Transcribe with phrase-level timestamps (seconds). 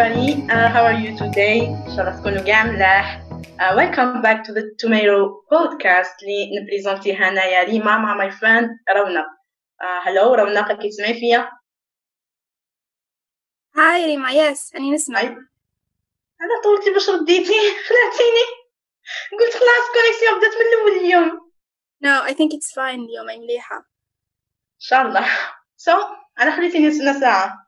[0.00, 0.46] everybody.
[0.48, 1.58] Uh, how are you today?
[1.66, 3.20] إن شاء الله تكونوا كاع ملاح.
[3.58, 9.26] Uh, welcome back to the Tomorrow podcast اللي نبريزونتيها أنايا ريما مع my friend رونق.
[9.82, 11.50] Uh, hello رونق كي تسمعي فيا؟
[13.76, 15.20] Hi ريما yes أني نسمع.
[15.20, 18.44] أنا طولتي باش رديتي خلعتيني.
[19.40, 21.50] قلت خلاص connexion بدات من الأول اليوم.
[22.04, 23.76] No I think it's fine اليوم مليحة.
[23.76, 25.26] إن شاء الله.
[25.76, 25.92] So
[26.40, 27.67] أنا خليتيني نستنى ساعة.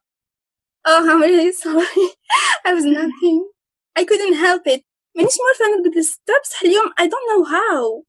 [0.86, 2.06] Oh I'm really sorry.
[2.66, 3.38] I was napping.
[3.96, 4.82] I couldn't help it.
[5.16, 8.04] مانيش مرة نرقد la sieste بصح اليوم I don't know how.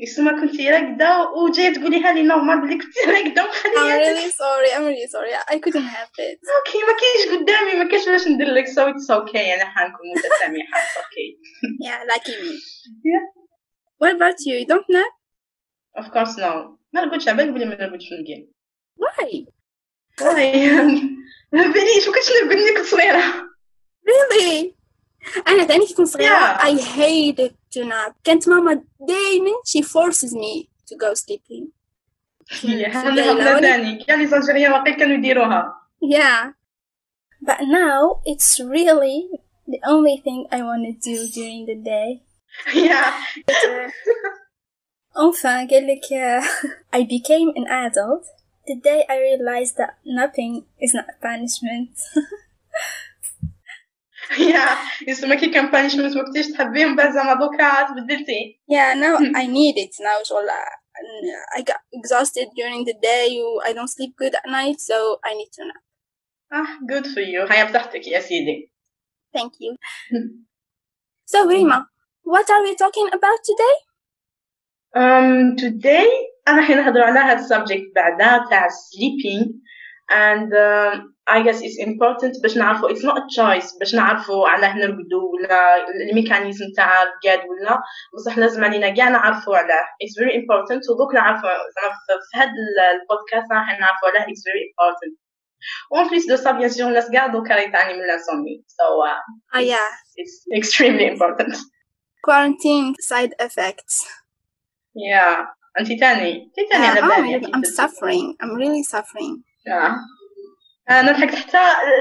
[0.00, 4.70] يسمى كنتي راقدة وجاية تقوليها لي normal بلي كنتي راقدة I'm ومخليها really sorry.
[4.76, 5.32] I'm really sorry.
[5.54, 6.38] I couldn't help it.
[6.58, 10.78] okay ما كاينش قدامي ما كاينش باش ندير لك so it's okay أنا حنكون متسامحة
[10.96, 11.38] okay
[11.84, 12.54] Yeah lucky me.
[13.04, 13.24] Yeah.
[14.00, 14.54] What about you?
[14.60, 15.08] You don't know?
[15.98, 18.52] of course no ما نقولش عبالك بلي ما نرقدش في الجيم
[19.00, 19.44] Why?
[20.22, 20.68] why
[21.51, 23.23] ما باليش ما كنتش نرقد ملي كنت صغيرة
[24.07, 24.73] Really?
[25.47, 26.61] أنا تاني كي كنت صغيرة Yeah.
[26.61, 31.67] I hated to nap كانت ماما دايما she forces me to go sleeping
[32.53, 35.73] هذا ليلى حفلة ولا- تاني كاع لي زالجيريان واقيلا كانوا يديروها
[36.05, 36.51] Yeah.
[37.49, 39.19] But now it's really
[39.73, 42.09] the only thing I want to do during the day.
[42.75, 43.01] يا
[45.15, 46.43] Enfin, قال لك, uh,
[46.97, 48.25] I became an adult
[48.67, 51.97] the day I realized that napping is not a punishment.
[54.39, 54.67] يا
[55.07, 59.47] يسمى كي كان بانشمنت ما كنتيش تحبيه من بعد زعما دوكا تبدلتي yeah, now I
[59.47, 60.23] need it now.
[60.23, 60.49] شغل,
[61.57, 63.41] I got exhausted during the day.
[63.65, 65.83] I don't sleep good at night, so I need to nap.
[66.53, 68.73] اه جود فور يو هيا بصحتك يا سيدي
[69.37, 69.75] Thank you.
[71.25, 71.87] So, Rima,
[72.23, 73.75] what are we talking about today?
[74.95, 76.07] Um, today
[76.48, 79.44] أنا حين نهضر على هذا ال subject بعدا تاع sleeping.
[80.10, 84.74] And um, I guess it's important باش نعرفوا it's not a choice باش نعرفوا علاه
[84.76, 85.76] نرقدوا ولا
[86.10, 87.80] ال mécanisme تاع الرقاد ولا.
[88.14, 89.84] بصح لازم علينا كاع نعرفوا علاه.
[90.04, 90.90] It's very important.
[90.90, 92.50] ودوك نعرفوا زعما في- في هذا
[92.92, 94.22] البودكاست راح نعرفوا علاه.
[94.26, 95.28] It's very important.
[95.90, 98.84] و en plus de ça bien sûr الناس كاع دوكا راهي تعاني من l'insomnie so
[99.08, 99.90] uh, Oh, yeah.
[100.20, 101.56] it's extremely important.
[102.26, 103.96] Quarantine side effects.
[105.10, 105.36] yeah.
[105.80, 108.36] انت تاني انت تاني على Yeah, oh, بالي I'm, I'm suffering.
[108.42, 109.42] I'm really suffering.
[109.72, 109.96] آه.
[110.90, 111.58] أنا لحقت حتى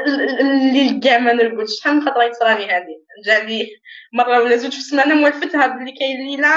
[0.08, 2.96] ال- ال- الليل كاع ما نرقدش شحال من خطره يتصرالي هذه
[3.26, 3.68] جا لي
[4.14, 6.50] مره ولا زوج في السمانه موالفتها بلي كاين ليله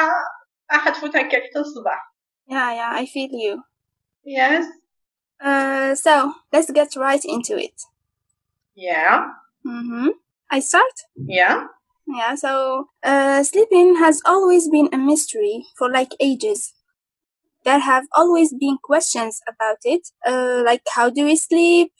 [0.73, 2.11] راح تفوت هكا حتى الصباح
[2.51, 3.63] Yeah, yeah, I feel you.
[4.27, 4.65] يس
[5.43, 6.13] Uh, so
[6.55, 7.77] let's get right into it.
[8.77, 9.27] يا
[9.67, 10.09] Mm-hmm.
[10.57, 10.97] I start.
[11.29, 11.69] يا
[12.19, 12.35] Yeah.
[12.45, 12.53] So
[13.11, 16.61] uh, sleeping has always been a mystery for like ages.
[17.70, 21.92] There have always been questions about it, uh, like how do we sleep?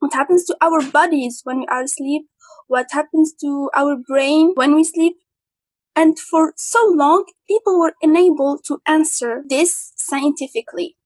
[0.00, 2.22] What happens to our bodies when we are asleep?
[2.68, 5.16] What happens to our brain when we sleep?
[5.96, 10.96] And for so long, people were unable to answer this scientifically.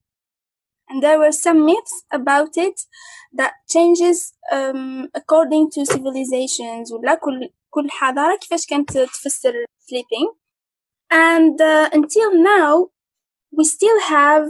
[0.88, 2.82] And there were some myths about it
[3.32, 10.28] that changes um, according to civilizations ولا كل كل حضارة كيفاش كانت تفسر sleeping.
[11.10, 12.88] And uh, until now,
[13.57, 14.47] we still have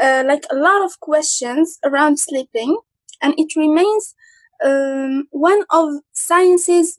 [0.00, 2.78] uh, like a lot of questions around sleeping,
[3.22, 4.14] and it remains
[4.64, 6.98] um, one of science's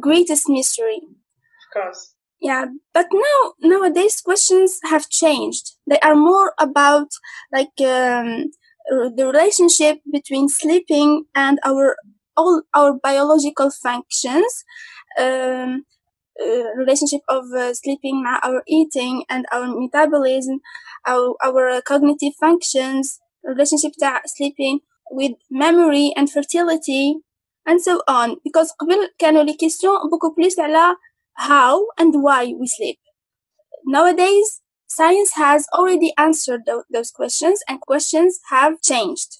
[0.00, 1.00] greatest mystery.
[1.04, 5.76] of course Yeah, but now nowadays questions have changed.
[5.86, 7.08] They are more about
[7.52, 8.50] like um,
[9.16, 11.96] the relationship between sleeping and our
[12.36, 14.64] all our biological functions.
[15.18, 15.84] Um,
[16.77, 20.59] relationship of uh, sleeping مع our eating and our metabolism,
[21.07, 24.79] our our cognitive functions, relationship تاع sleeping
[25.11, 27.17] with memory and fertility,
[27.65, 28.35] and so on.
[28.43, 30.95] Because قبل كانوا les questions beaucoup plus على
[31.37, 32.99] how and why we sleep.
[33.85, 39.31] Nowadays, science has already answered tho- those questions and questions have changed.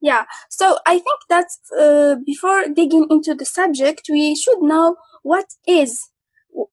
[0.00, 1.46] Yeah, so I think that
[1.76, 6.10] uh, before digging into the subject, we should know what is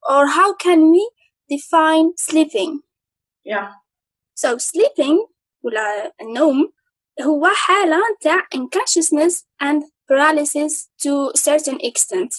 [0.09, 1.09] or how can we
[1.49, 2.81] define sleeping.
[3.45, 3.73] يا
[4.35, 5.27] So sleeping
[5.63, 6.73] ولا النوم
[7.21, 12.31] هو حالة تاع unconsciousness and paralysis to a certain extent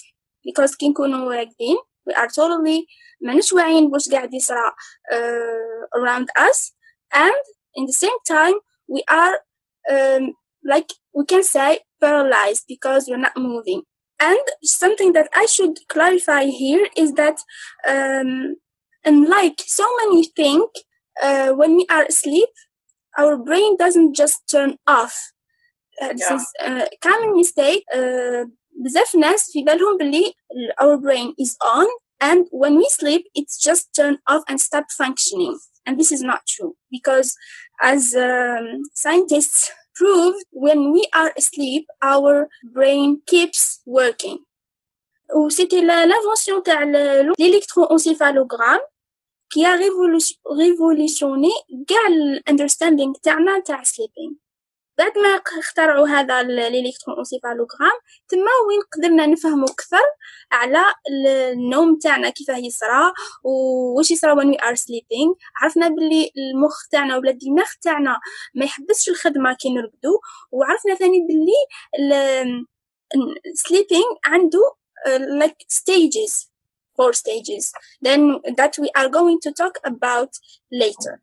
[0.45, 1.77] because كي نكونوا راقدين
[2.09, 2.87] we are totally
[3.21, 4.73] ماناش واعيين بواش قاعد يصرى
[5.13, 6.73] uh, around us
[7.15, 7.43] and
[7.77, 8.55] in the same time
[8.89, 9.35] we are
[9.91, 10.35] um,
[10.65, 13.83] like we can say paralyzed because we're not moving
[14.21, 17.39] and something that I should clarify here is that
[17.89, 18.57] um,
[19.05, 20.71] unlike so many think
[21.23, 22.49] uh, when we are asleep
[23.19, 25.15] our brain doesn't just turn off
[26.01, 26.37] uh, this Yeah.
[26.37, 28.45] is a common mistake uh,
[28.85, 30.33] بزاف ناس في بالهم باللي
[30.83, 31.87] our brain is on
[32.21, 36.41] and when we sleep it's just turned off and stop functioning and this is not
[36.55, 37.29] true because
[37.93, 39.71] as um, scientists
[40.01, 44.39] proved when we are asleep our brain keeps working
[45.49, 48.85] c'était l'invention de l'électroencéphalogramme
[49.51, 51.53] qui a révolutionné
[51.89, 54.35] كاع الاندرستاندينغ تاعنا تاع sleeping
[54.98, 57.98] بعد ما اخترعوا هذا الالكترونسيفالوغرام
[58.30, 60.04] تما وين قدرنا نفهموا أكثر
[60.52, 65.36] على النوم تاعنا كيفاه يصرى وواش يصرى when we are sleeping.
[65.62, 68.20] عرفنا باللي المخ تاعنا ولا الدماغ تاعنا
[68.56, 70.20] ما يحبسش الخدمة كي نرقدو
[70.52, 71.62] وعرفنا ثاني باللي
[73.68, 74.76] sleeping عنده
[75.08, 76.52] uh, like stages
[76.96, 77.74] four stages.
[78.02, 80.32] Then that we are going to talk about
[80.72, 81.22] later.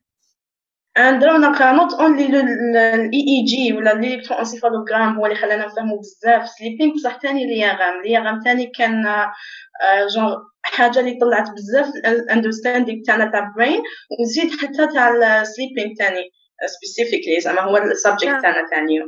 [0.99, 6.94] And رونق not only ال EEG ولا ال électroencéphalogramme هو اللي خلانا نفهموا بزاف sleeping
[6.95, 9.05] بصح ثاني l'IRM l'IRM ثاني كان
[10.15, 13.82] جونغ حاجة اللي طلعت بزاف ال understanding تاعنا تاع brain
[14.21, 16.31] وزيد حتى تاع ال sleeping ثاني
[16.65, 19.01] specifically زعما هو ال subject تاعنا ثاني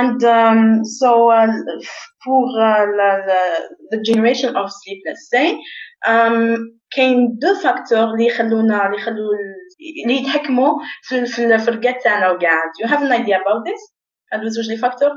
[0.00, 1.46] and um, so uh,
[2.22, 3.16] pour uh,
[3.92, 5.46] the generation of sleep let's say
[6.06, 6.58] um,
[6.90, 9.28] كاين deux facteurs اللي يخلونا اللي يخلو
[10.09, 13.93] يتحكموا في في الفرقات تاعنا وكاع you have an idea about this
[14.33, 15.09] هادو زوج لي فاكتور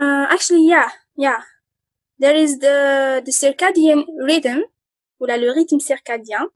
[0.00, 1.42] uh, actually yeah yeah
[2.22, 2.76] there is the
[3.26, 4.64] the circadian rhythm
[5.20, 6.48] ولا le rythme circadien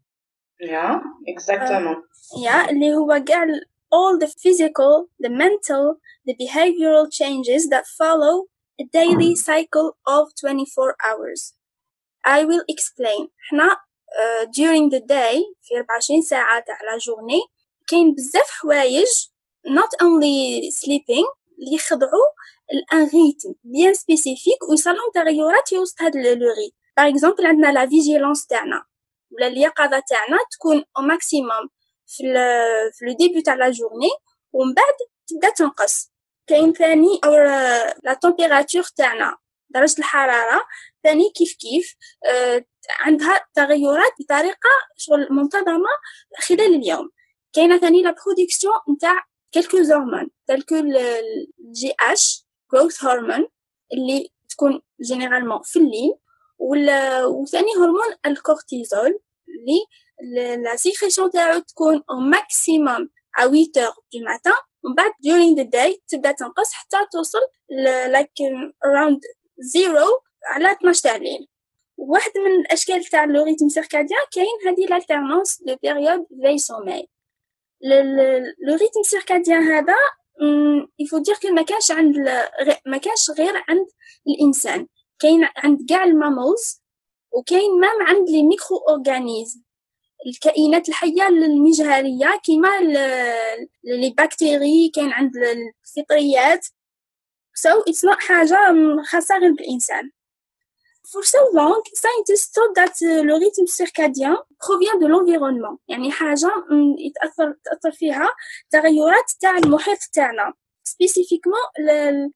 [0.61, 3.47] yeah exactement uh, yeah اللي هو كاع
[3.95, 5.85] all the physical the mental
[6.29, 8.35] the behavioral changes that follow
[8.83, 11.55] a daily cycle of 24 hours
[12.25, 13.77] I will explain حنا uh,
[14.58, 17.42] during the day في 24 ساعة تاع la journée
[17.88, 19.08] كاين بزاف حوايج
[19.68, 21.26] not only sleeping
[21.60, 22.30] اللي يخضعوا
[22.74, 27.72] ل un rythme bien spécifique ويصيرلهم تغيرات في وسط هاد le rythme par exemple عندنا
[27.72, 28.84] la vigilance تاعنا.
[29.32, 31.70] ولا اليقظة تاعنا تكون au maximum
[32.08, 32.24] في
[32.94, 34.10] في le début تاع la journée
[34.54, 34.94] ومن بعد
[35.28, 36.12] تبدأ تنقص.
[36.48, 37.32] كاين ثاني أو
[38.04, 39.38] la température تاعنا
[39.70, 40.62] درجة الحرارة
[41.04, 42.66] ثاني كيف كيف آه
[43.00, 45.90] عندها تغيرات بطريقة شغل منتظمة
[46.40, 47.10] خلال اليوم.
[47.54, 49.24] كاينة ثاني la production نتاع
[49.54, 52.46] quelques hormones tels que ال GH
[52.76, 53.48] growth hormone
[53.94, 56.14] اللي تكون généralement في الليل
[57.26, 64.58] وثاني هرمون الكورتيزول اللي la sécrétion تاعو تكون au maximum à 8 heures du matin
[64.84, 67.40] ومن بعد during the day تبدأ تنقص حتى توصل
[68.12, 68.44] like
[68.86, 69.20] around
[69.76, 71.48] zero على 12 تاع الليل.
[72.02, 77.08] واحد من الأشكال تاع le rythme circadien كاين هذه l'alternance de périodes veille sommeil
[78.68, 79.96] le rythme circadien هذا
[81.00, 82.18] il faut dire que ما كانش عند
[82.86, 83.88] ما كانش غير عند
[84.28, 84.88] الإنسان.
[85.20, 86.82] كاين عند كاع ال mammals
[87.32, 89.62] وكاين même عند les micro-organismes
[90.28, 92.82] الكائنات الحية المجهرية كيما
[93.84, 96.66] les bactéries كاين عند الفطريات.
[97.54, 98.58] So it's not حاجة
[99.06, 100.12] خاصة غير بالإنسان.
[101.12, 105.80] For so long, scientists thought that le rythme circadien provient de l'environnement.
[105.88, 106.52] يعني حاجة
[107.00, 108.30] يتأثر تأثر فيها.
[108.72, 110.54] تغيرات تاع المحيط تاعنا.
[110.84, 111.66] Spécifiquement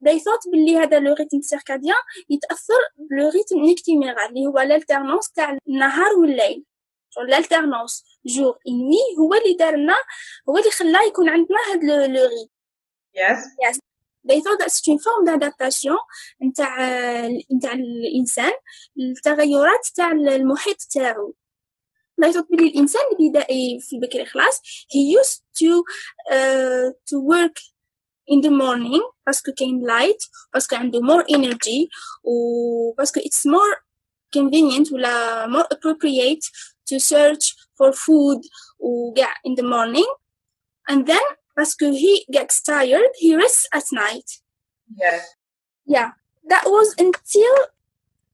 [0.02, 1.96] they thought باللي هذا le rythme circadien
[2.30, 6.66] يتأثر ب le rythme nycthéméral اللي هو l'alternance تاع النهار والليل.
[7.32, 9.96] L'alternance jour et nuit هو اللي دار لنا
[10.50, 12.50] هو اللي خلاه يكون عندنا هاد le rythme
[13.16, 13.40] yes.
[13.66, 13.80] Yes.
[14.28, 15.98] They thought that c'est une forme d'adaptation
[16.42, 18.52] نتاع نتاع الانسان
[18.96, 21.36] للتغيرات تاع المحيط تاعو
[22.22, 25.84] they thought بلي الانسان البدائي في بكري خلاص he used to
[26.32, 27.60] uh, to work
[28.28, 31.90] in the morning باسكو كاين light باسكو عنده more energy
[32.24, 33.86] و باسكو it's more
[34.38, 36.46] convenient ولا more appropriate
[36.90, 37.46] to search
[37.78, 38.42] for food
[38.80, 39.14] و
[39.48, 40.10] in the morning
[40.92, 41.26] and then
[41.56, 44.42] because he gets tired, he rests at night.
[44.96, 45.22] Yeah.
[45.86, 46.12] Yeah.
[46.48, 47.54] That was until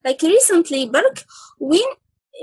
[0.04, 1.25] like recently برك
[1.60, 1.88] when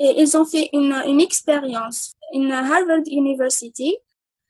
[0.01, 3.99] ils ont fait une, une expérience in Harvard University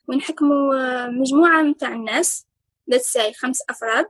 [0.08, 2.46] وين حكموا مجموعة متاع الناس
[2.90, 4.06] let's say خمس أفراد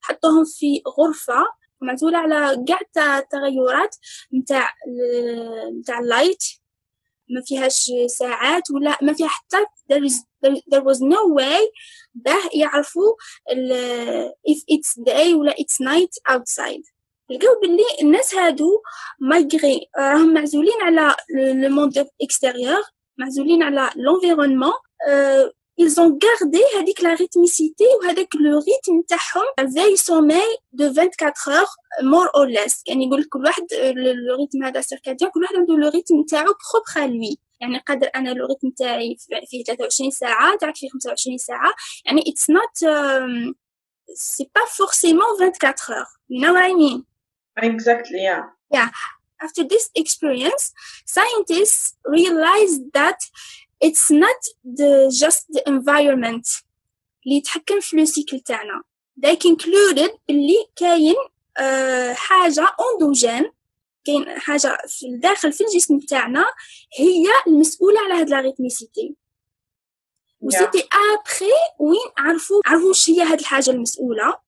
[0.00, 1.46] حطوهم في غرفة
[1.80, 2.64] معزولة على
[2.94, 3.96] قاع التغيرات
[4.32, 4.70] متاع
[5.72, 6.44] متاع اللايت
[7.30, 9.56] ما فيهاش ساعات ولا ما فيها حتى
[9.92, 11.60] there, is, there, there was no way
[12.14, 13.12] باه يعرفوا
[13.52, 16.92] الـ if it's day ولا it's night outside.
[17.30, 18.82] لقاو باللي الناس هادو
[19.20, 22.82] malgré راهم معزولين على le monde extérieur
[23.18, 24.72] معزولين على l'environnement
[25.08, 30.40] euh, ils ont gardé هذيك la rythmicité وهذاك le rythme تاعهم veille sommeil
[30.72, 31.66] de 24 heures
[32.02, 35.88] more or less يعني يقول كل واحد le rythme هذا circadien كل واحد عنده le
[35.88, 39.16] rythme تاعو propre à يعني قادر أنا le rythme تاعي
[39.50, 41.74] فيه 23 ساعه تاعك فيه 25 ساعه
[42.06, 43.54] يعني it's not um,
[44.14, 47.04] c'est pas forcément 24 heures you know what I mean
[47.62, 48.42] exactly yeah
[48.74, 48.88] yeah
[49.46, 50.64] after this experience
[51.06, 53.18] scientists realized that
[53.86, 54.40] it's not
[54.80, 54.92] the
[55.22, 56.46] just the environment
[57.26, 58.82] اللي يتحكم في لو سيكل تاعنا
[59.26, 61.14] they concluded اللي كاين
[61.58, 63.52] uh, حاجة اندوجين
[64.04, 66.44] كاين حاجة في الداخل في الجسم تاعنا
[66.98, 69.16] هي المسؤولة على هاد la rythmicité
[70.40, 74.38] و c'était après وين عرفوا عرفوا واش هي هاد الحاجة المسؤولة؟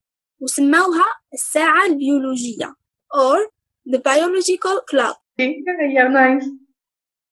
[0.40, 2.74] وسماوها الساعة البيولوجية
[3.14, 3.38] or
[3.86, 5.18] the biological clock.
[5.38, 6.46] Yeah, nice.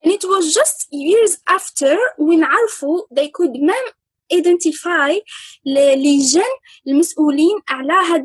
[0.02, 3.88] and it was just years after when عرفوا they could même
[4.34, 5.20] identify
[5.66, 6.42] les gènes
[6.88, 8.24] المسؤولين على هاد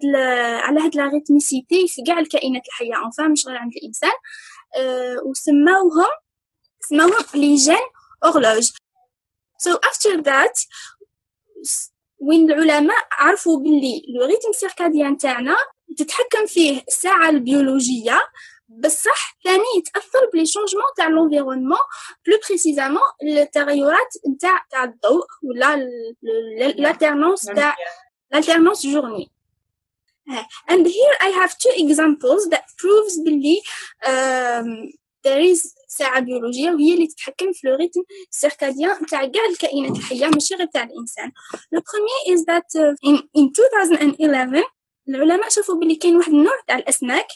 [0.64, 4.12] على هاد la rythmicité في كاع الكائنات الحيه enfin مش غير عند الانسان
[4.78, 7.76] أه سماوهم les gènes
[8.26, 8.70] horloges
[9.64, 10.68] so after that
[12.20, 15.56] وين العلماء عرفوا باللي le rythme circadien تاعنا
[15.98, 18.20] تتحكم فيه الساعة البيولوجية
[18.70, 21.78] بصح ثاني يتأثر ب les changements تاع l'environnement
[22.28, 25.90] plus précisément التغيرات نتاع تاع الضوء ولا
[26.78, 27.76] l'alternance تاع
[28.34, 29.30] l'alternance journée.
[30.68, 33.62] and here I have two examples that proves باللي
[34.06, 34.92] um,
[35.24, 40.56] there is ساعة بيولوجية وهي اللي تتحكم في الريتم السيركاديان تاع كاع الكائنات الحية ماشي
[40.56, 41.32] غير تاع الإنسان.
[42.34, 44.64] Is that uh, in, in 2011
[45.10, 47.28] العلماء شافوا باللي كاين واحد النوع تاع الأسماك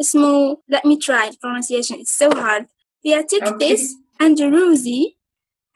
[0.00, 2.66] اسمه let me try the pronunciation it's so hard
[3.04, 4.24] Theatictis okay.
[4.24, 5.18] anderuzi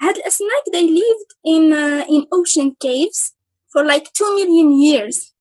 [0.01, 3.33] هاد الأسماك they lived in uh, in ocean caves
[3.73, 5.33] for like 2 million years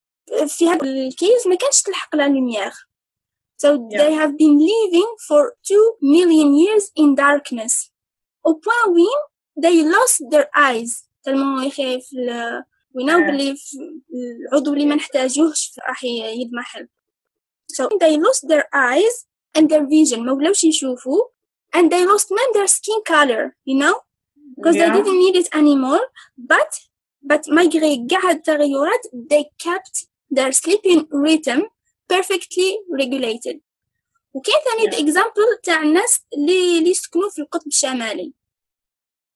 [0.47, 2.71] في هاد الكيفز ما كانش تلحق لا لوميير
[3.63, 3.97] so yeah.
[3.97, 7.91] they have been living for 2 million years in darkness
[8.47, 9.21] au point وين
[9.63, 13.31] they lost their eyes تلمو يخي في we know yeah.
[13.31, 13.59] believe
[14.49, 16.87] العضو اللي ما نحتاجوهش راح يضمحل
[17.75, 19.15] so they lost their eyes
[19.55, 21.21] and their vision ما ولاوش يشوفوا
[21.75, 23.95] and they lost man their skin color you know
[24.55, 24.85] because yeah.
[24.85, 26.03] they didn't need it anymore
[26.37, 26.71] but
[27.23, 31.61] but malgré كاع التغيرات they kept their sleeping rhythm
[32.13, 33.59] perfectly regulated
[34.33, 35.09] وكاين ثاني yeah.
[35.09, 38.33] example تاع الناس اللي اللي يسكنوا في القطب الشمالي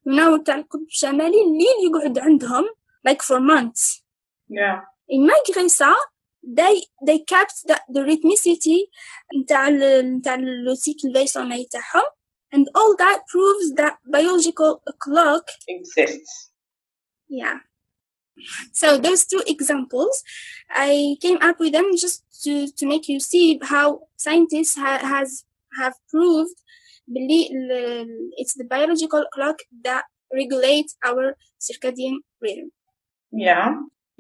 [0.07, 2.65] you تاع القطب الشمالي الليل يقعد عندهم
[3.07, 4.03] like for months
[4.49, 4.79] yeah.
[5.09, 5.93] et malgré ça
[6.45, 8.89] they they kept the, the rhythmicity
[9.41, 9.69] نتاع
[10.01, 12.03] نتاع لو سيكل في sommeil تاعهم
[12.55, 16.51] and all that proves that biological clock exists
[17.27, 17.57] yeah
[18.71, 20.23] so those two examples
[20.69, 25.45] i came up with them just to, to make you see how scientists ha, has
[25.79, 26.57] have proved
[27.07, 32.71] it's the biological clock that regulates our circadian rhythm
[33.31, 33.75] yeah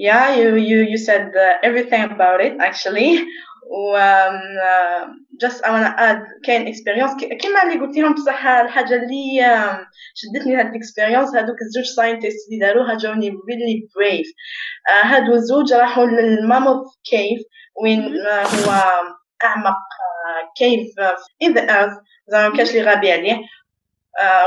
[0.06, 3.10] Yeah, you you you said uh, everything about it actually.
[3.70, 4.36] um,
[4.70, 5.06] uh,
[5.40, 7.14] just I wanna add كاين experience.
[7.40, 12.48] كيما اللي قلت لهم بصح الحاجة اللي um, شدتني هاد ال experience هادوك الزوج scientists
[12.48, 14.26] اللي داروها جاوني really brave.
[14.90, 17.40] Uh, هادو الزوج راحوا ل Mammoth Cave
[17.82, 18.82] وين uh, هو
[19.44, 19.76] أعمق
[20.56, 20.86] cave
[21.44, 22.04] in the earth.
[22.28, 23.34] زعما كاش اللي غابي عليه.
[23.34, 23.44] آه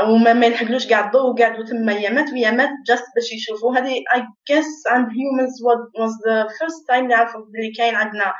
[0.08, 4.86] وما ما يلحقلوش كاع الضوء وقعدوا تما يامات ويامات just باش يشوفوا هذه I guess
[4.86, 5.62] عند humans
[5.98, 8.32] was the first time اللي عرفوا بلي كاين عندنا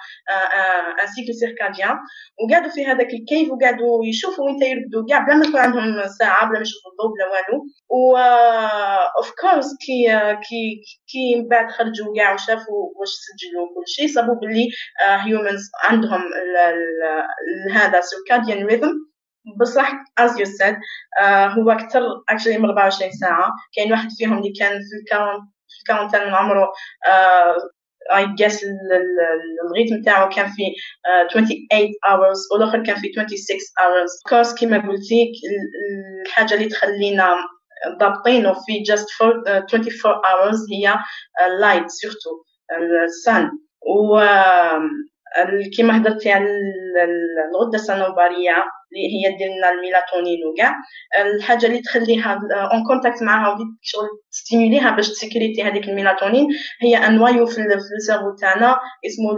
[1.02, 1.96] un cycle circadien
[2.40, 6.48] وقعدوا في هذاك ال cave وقعدوا يشوفوا وين يرقدوا كاع بلا ما يكون عندهم ساعة
[6.48, 7.64] بلا ما يشوفوا الضوء بلا والو.
[7.90, 8.16] و
[9.18, 10.06] of course كي
[10.48, 14.68] كي كي من بعد خرجوا كاع وشافوا واش سجلوا كل شيء صابوا بلي
[15.06, 16.22] humans عندهم
[17.72, 19.13] هذا circadian rhythm
[19.60, 20.74] بصح as you said
[21.20, 21.24] uh,
[21.58, 23.52] هو أكثر actually من 24 ساعة.
[23.76, 26.72] كاين واحد فيهم اللي كان في ال count في ال count من عمره
[28.14, 28.64] I uh, guess
[29.66, 30.62] ال rythme تاعو كان في
[31.28, 34.28] uh, 28 hours والآخر كان في 26 hours.
[34.28, 35.32] course كيما قلتي
[36.26, 37.34] الحاجة اللي تخلينا
[38.00, 40.94] ضابطينه في just for, uh, 24 hours هي
[41.46, 42.30] ال light surtout
[43.04, 43.50] ال sun
[43.86, 44.18] و
[45.76, 46.46] كيما هضرتي على
[47.50, 50.74] الغدة الصنوبريه اللي هي دير لنا الميلاتونين وكاع
[51.34, 52.40] الحاجة اللي تخليها
[52.72, 56.48] en contact معها ودي شغل تستيموليها باش تسكريتي هذيك الميلاتونين
[56.82, 57.60] هي un noyau في
[57.98, 59.30] ال cerveau تاعنا اسمه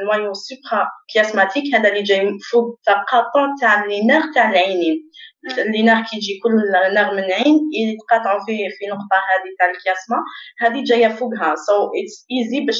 [0.00, 5.10] ال noyau supra-chiasmatique هذا اللي جاي فوق التقاطع تاع les nerfs تاع العينين.
[5.58, 6.54] les nerfs كيجي كل
[6.94, 10.18] nerf من عين يتقاطعوا في في نقطة هذه تاع ال chiasma
[10.60, 11.54] هذه جاية فوقها.
[11.54, 12.78] so it's easy باش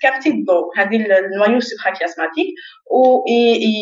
[0.00, 2.46] تكابتي الضوء هذه ال noyau supra-chiasmatique
[2.90, 3.24] و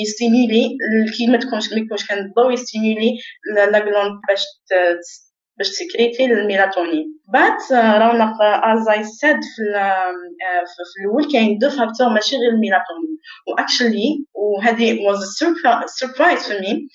[0.03, 0.76] يستيميلي
[1.19, 3.11] كي ما تكونش ما يكونش كان الضوء يستيميلي
[3.55, 4.43] لا غلوند باش
[5.59, 7.21] باش تسكريتي الميلاتونين.
[7.33, 9.62] بعد رونق از اي سيد في
[10.67, 13.19] في الأول كاين دو فاكتور ماشي غير الميلاتونين.
[13.49, 15.19] واكشلي وهذه واز
[15.87, 16.88] سربرايز في مي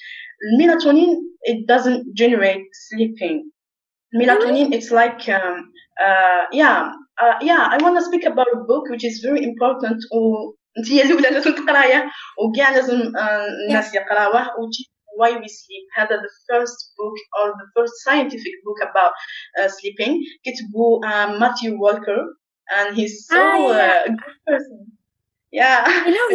[0.58, 3.50] melatonin it doesn't generate sleeping
[4.14, 5.70] melatonin it's like um,
[6.04, 10.00] uh, yeah uh, yeah i want to speak about a book which is very important
[10.12, 13.12] و انت هي الاولى لازم تقرايه وكاع لازم
[13.68, 14.46] الناس يقراوه
[15.18, 19.12] why we sleep هذا the first book or the first scientific book about
[19.58, 22.20] uh, sleeping كتبو uh, Matthew Walker
[22.76, 24.04] and he's so ah, yeah.
[24.06, 24.78] uh, good person
[25.52, 25.80] yeah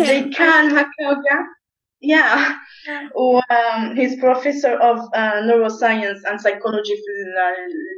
[0.09, 1.45] they can هكا
[2.00, 2.54] yeah.
[3.50, 7.10] Um, he's professor of uh, neuroscience and psychology في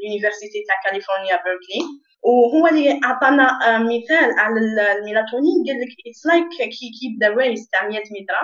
[0.01, 1.83] ال university تاع كاليفورنيا بيركلي
[2.23, 4.61] وهو اللي عطانا uh, مثال على
[4.99, 8.35] الميلاتونين قال لك it's like كي كيبدا race تاع 100 متر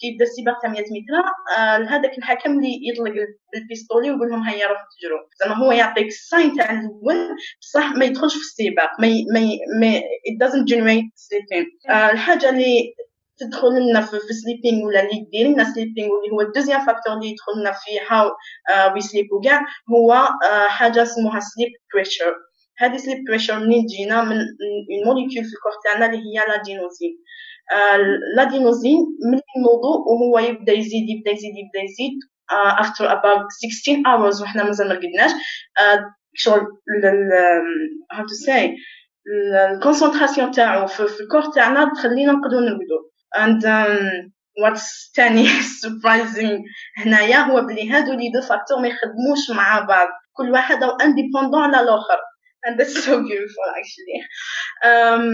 [0.00, 1.22] كيبدا السباق تاع 100 متر
[1.56, 3.14] uh, هذاك الحكم اللي يطلق
[3.56, 7.92] ال pistolet ويقول لهم هيا روحوا تجروا زعما هو يعطيك ال sign تاع الأول بصح
[7.96, 9.40] ما يدخلش في السباق ما ما
[9.80, 9.98] ما
[10.28, 12.94] it doesn't generate sleeping uh, الحاجة اللي
[13.40, 17.26] تدخل لنا في, sleeping ولا اللي دير لنا sleeping واللي هو ال deuxième facteur اللي
[17.30, 18.30] يدخل لنا في how
[18.94, 22.34] we sleep وكاع هو uh, حاجة اسمها sleep pressure
[22.78, 24.36] هذه sleep pressure منين تجينا؟ من
[25.00, 27.14] ال molécule في ال corps تاعنا اللي هي l'adénosine
[28.36, 28.98] l'adénosine
[29.32, 32.18] من اللي نوضو وهو يبدأ يزيد يبدأ يزيد يبدأ يزيد
[32.52, 35.30] uh, after about 16 hours وحنا مازال ما رقدناش
[36.34, 36.66] شغل
[38.12, 38.70] how to say
[39.72, 44.32] ال concentration تاعو في ال corps تاعنا تخلينا نقدروا نرقدوا and um,
[44.62, 45.48] what's تاني
[45.84, 46.62] surprising
[46.98, 50.08] هنايا هو بلي هادو les deux facteurs ما يخدموش مع بعض.
[50.32, 52.18] كل واحد أو indépendant على الآخر.
[52.66, 54.18] And that's so beautiful actually.
[54.90, 55.24] Um,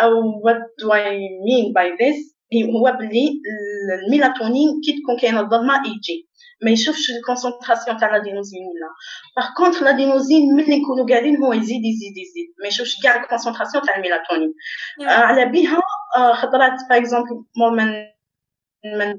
[0.00, 0.10] uh,
[0.44, 1.10] what do I
[1.46, 2.38] mean by this?
[2.54, 3.40] هو بلي
[4.04, 6.28] الميلاتونين كي تكون كاينة الظلمه يجي
[6.62, 8.88] ما يشوفش ال concentration تاع l'adénosine ولا
[9.36, 12.48] par contre l'adénosine ملي نكونوا قاعدين هو يزيد يزيد يزيد.
[12.62, 14.54] ما يشوفش كاع ال concentration تاع الميلاتونين.
[15.00, 15.80] آه على بها
[16.34, 17.88] خطرات par exemple مور من
[18.84, 19.16] من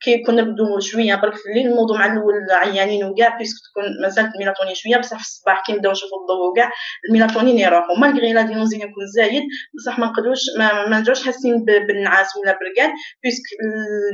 [0.00, 4.34] كي كنا نبدو شوية برك في الليل نوضو مع الأول عيانين وكاع puisque تكون مازالت
[4.34, 6.70] الميلاتونين شوية بصح في الصباح كي نبداو نشوفو الضوء وكاع
[7.08, 9.42] الميلاتونين يروحو malgré l'adénosine يكون زايد
[9.74, 12.90] بصح ما نقدروش ما, ما نرجعوش حاسين بالنعاس ولا برقاد
[13.22, 13.42] puisque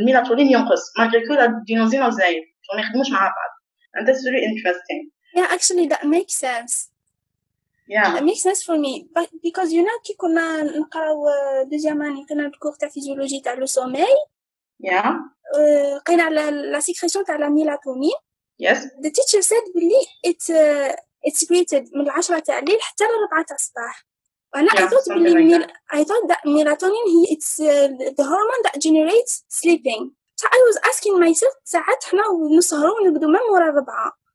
[0.01, 0.99] الميلاتونين ينقص.
[0.99, 2.43] malgré que l'adénosine زايد.
[2.73, 3.57] وما يخدموش مع بعض
[3.97, 5.11] and that's really interesting.
[5.35, 6.45] Yeah actually that makes
[7.89, 11.27] yeah makes sense for me but because you know كي كنا نقراو
[11.63, 14.05] deuxième année كنا ال cours تاع فيزيولوجي تاع le sommeil
[14.85, 15.07] yeah
[15.97, 18.17] لقينا على la sécrétion تاع la mélatonine
[18.63, 20.97] yes the teacher said بلي it uh,
[21.29, 24.07] it's created من العشرة تاع الليل حتى لربعة تاع الصباح
[24.55, 25.67] وأنا Yeah, I thought بلي like mel...
[25.93, 30.77] I thought that melatonin هي it's uh, the hormone that generates sleeping so I was
[30.91, 32.23] asking myself ساعات حنا
[32.59, 34.26] نسهروا ونرقدوا من ورا الربعة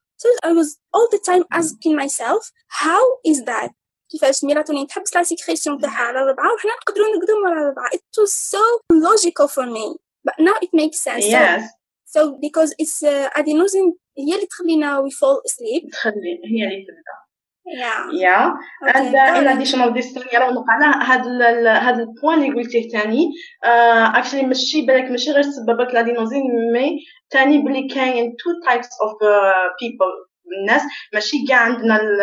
[0.49, 2.43] I was all the time asking myself
[2.83, 3.71] how is that
[4.11, 8.21] كيفاش الميلاتونين تحبس لا سيكريسيون تاعها على الربعة وحنا نقدروا نرقدوا من ورا الربعة it
[8.23, 8.63] was so
[8.93, 11.63] logical for me but now it makes sense so, yes
[12.15, 17.20] so because it's uh, adenosine هي اللي تخلينا we fall asleep تخلي هي اللي تبدا
[17.80, 18.00] yeah.
[18.12, 18.46] Yeah.
[18.84, 19.56] Okay, and uh, in got it.
[19.56, 23.30] addition of this ثاني راه وقعنا هاد ال- هاد ال point اللي قلتيه ثاني
[24.18, 26.42] actually ماشي بالك ماشي غير سببت l'adénosine
[26.74, 27.00] mais
[27.32, 29.12] ثاني بلي كاين two types of
[29.82, 30.12] people
[30.62, 30.82] الناس
[31.14, 32.22] ماشي كاع عندنا ال-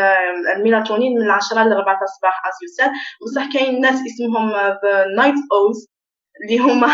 [0.57, 2.91] ال mélatonine من 10 ل 4 الصباح you said.
[3.23, 5.98] بصح كاين ناس اسمهم the night owls.
[6.43, 6.93] اللي هما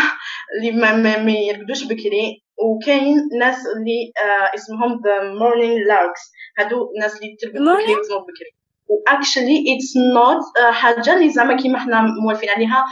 [0.56, 6.22] اللي ما, ما, يرقدوش بكري وكاين ناس اللي آه اسمهم the morning larks.
[6.58, 7.54] هادو الناس اللي ترقد?
[7.54, 8.64] بكري وتنوض بكري.
[8.88, 12.84] و actually it's not حاجة اللي زعما كيما حنا موالفين عليها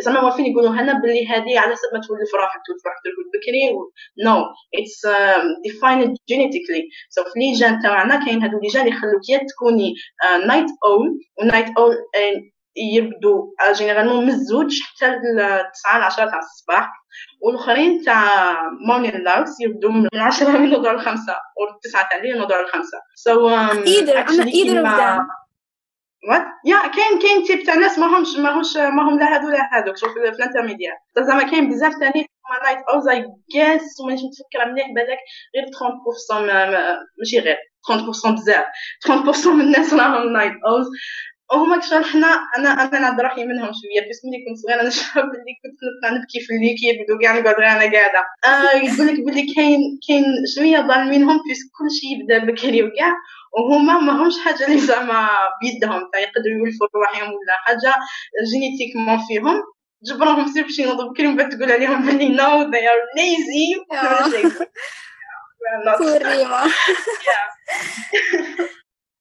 [0.00, 3.72] زعما موالفين يقولوها لنا باللي هذه على حسب ما تولف روحك تولف روحك ترقد بكري
[4.24, 5.06] no it's
[5.66, 6.82] defined genetically.
[7.10, 9.94] so في les gènes تاعنا كاين هادو les gènes اللي يخلوك يا تكوني
[10.46, 11.94] night owl و night owl
[12.94, 15.12] يرقدوا généralement من الزوج حتى
[15.74, 16.90] 9 ل 10 تاع الصباح.
[17.42, 18.56] والآخرين تاع
[18.88, 22.42] morning larks يبدو من 10 من نوضوا على الخمسة و 9 تاع الليل
[24.24, 25.22] actually either of كيما- them.
[26.30, 26.42] what?
[26.68, 29.96] Yeah كاين كاين types تاع ناس ماهمش ماهوش ماهم لا هادو لا هادوك.
[29.96, 34.72] شوف في ال intermédiaire زعما كاين بزاف تاني هما night owls I guess ومانيش متفكره
[34.72, 35.18] مليح بالك
[35.56, 37.56] غير 30% ما- ما- ماشي غير
[37.88, 38.64] 30% بزاف.
[39.06, 40.86] 30% من الناس راهم night owls
[41.52, 42.26] وهما كشغل حنا
[42.58, 44.10] أنا أنا نعد روحي منهم شوية.
[44.10, 47.92] بس ملي كنت صغيرة نشرب اللي كنت نبقى نبكي في الليكيد وكاع نقعد غير أنا
[47.92, 48.24] قاعدة.
[48.46, 53.12] آه يقول لك بلي كاين كاين شوية ظالمينهم بس كل شيء يبدأ بكري وكاع.
[53.58, 55.28] وهما ما همش حاجة اللي زعما
[55.62, 57.94] بيدهم يقدروا يولفوا رواحهم ولا حاجة.
[58.52, 59.62] génétiquement فيهم.
[60.06, 63.66] جبرهم سير باش ينوضوا بكري من بعد تقول عليهم بلي no they are lazy.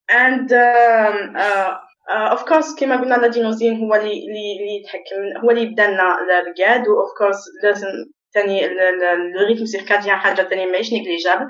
[0.10, 1.78] And um, uh,
[2.12, 6.18] uh, of course كما قلنا ال adénosine هو اللي اللي يتحكم هو اللي يبدأ لنا
[6.22, 7.88] الرقاد of course لازم
[8.34, 11.48] تاني ال rythme circadien حاجة تاني ماهيش négligeable.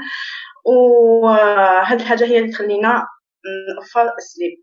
[0.65, 3.07] وهاد الحاجة هي اللي تخلينا
[3.79, 4.57] نفر السليب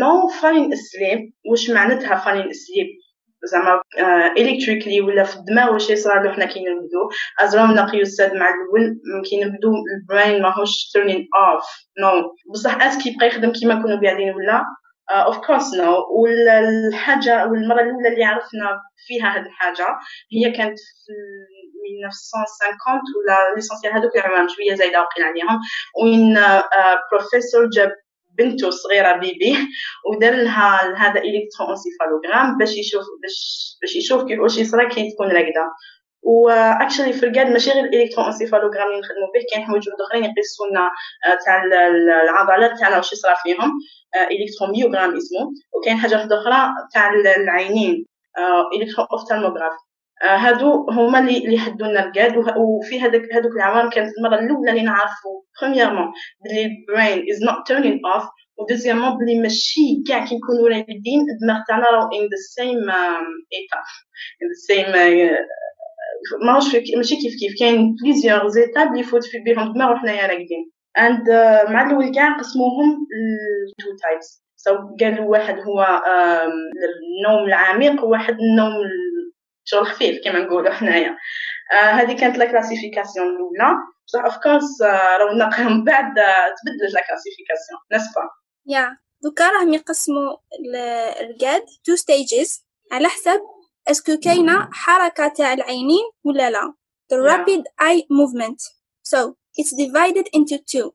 [0.00, 2.86] نو فاين السليب واش معناتها فاين السليب
[3.52, 3.82] زعما
[4.38, 9.44] الكتريكلي ولا في الدماغ واش يصرى له حنا كي نرقدو نقيو الساد مع الأول كي
[9.44, 11.64] نبدو البراين ماهوش تيرنين اوف
[12.00, 14.64] نو بصح اسكي يبقى يخدم كيما كنا قاعدين ولا
[15.10, 19.86] اوف كورس نو والحاجة والمرة الأولى اللي عرفنا فيها هذه الحاجة
[20.32, 21.12] هي كانت في
[22.06, 25.60] 1950 ولا l'essentiel هذوك العوام شوية زايدة وقيل عليهم.
[26.02, 26.38] وين
[27.10, 27.92] بروفيسور جاب
[28.38, 29.56] بنته صغيرة bébé
[30.10, 33.38] ودار لها هذا électroencéphalogramme باش يشوف باش
[33.82, 35.64] باش يشوف كيف واش يصرى كي تكون راقدة.
[36.22, 40.66] و actually في الرقاد ماشي غير ال électroencéphalogramme اللي نخدموا به كاين حوايج أخرين يقيسوا
[40.66, 40.90] لنا
[41.44, 41.62] تاع
[42.24, 43.72] العضلات تاعنا واش يصرى فيهم
[44.30, 48.06] électromyogramme اسمه وكاين حاجة واحدة أخرى تاع العينين
[48.82, 49.72] électro ophtalmographe
[50.22, 54.82] هادو هما اللي اللي حدوا لنا الرقاد وفي هذاك هذوك العوام كانت المرة الأولى اللي
[54.82, 56.12] نعرفوا premièrement
[56.44, 58.24] بلي ال brain is not turning off
[58.58, 62.90] و deuxièmement بلي ماشي كاع كي نكونوا راقدين الدماغ تاعنا راهو in the same
[63.52, 63.80] état
[64.42, 64.92] in the same
[66.46, 66.64] ماهوش
[66.96, 67.52] ماشي كيف كيف.
[67.60, 72.38] كاين plusieurs étapes اللي يفوت في بيهم الدماغ وحنايا راقدين and uh, مع الأول كاع
[72.38, 73.06] قسموهم
[73.78, 76.02] لتو تايبس سو قالوا واحد هو
[76.84, 78.72] النوم العميق وواحد النوم
[79.64, 81.16] شغل خفيف كما نقولوا حنايا.
[81.72, 83.76] آه هذه كانت la classification الأولى.
[84.06, 84.82] بصح of course
[85.20, 86.14] رونقها من بعد
[86.58, 88.20] تبدلت la classification n'est-ce pas
[88.66, 90.36] yeah دوكا راهم يقسموا
[91.20, 93.40] الرقاد to stages على حسب
[93.87, 96.73] اسكو كاينه حركه تاع العينين ولا لا
[97.09, 97.87] the rapid yeah.
[97.87, 98.59] eye movement
[99.03, 100.91] so it's divided into two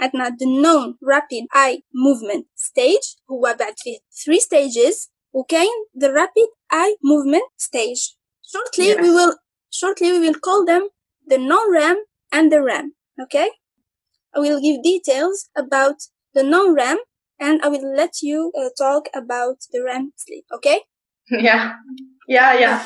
[0.00, 6.48] عندنا the known rapid eye movement stage هو بعد فيه three stages وكاين the rapid
[6.72, 8.16] eye movement stage
[8.52, 9.00] shortly yes.
[9.00, 9.34] we will
[9.70, 10.88] shortly we will call them
[11.26, 11.96] the non-REM
[12.32, 12.86] and the REM
[13.24, 13.48] okay
[14.34, 15.96] I will give details about
[16.34, 16.98] the non-REM
[17.40, 20.78] and I will let you uh, talk about the REM sleep okay
[21.30, 21.72] yeah
[22.27, 22.77] Yeah yeah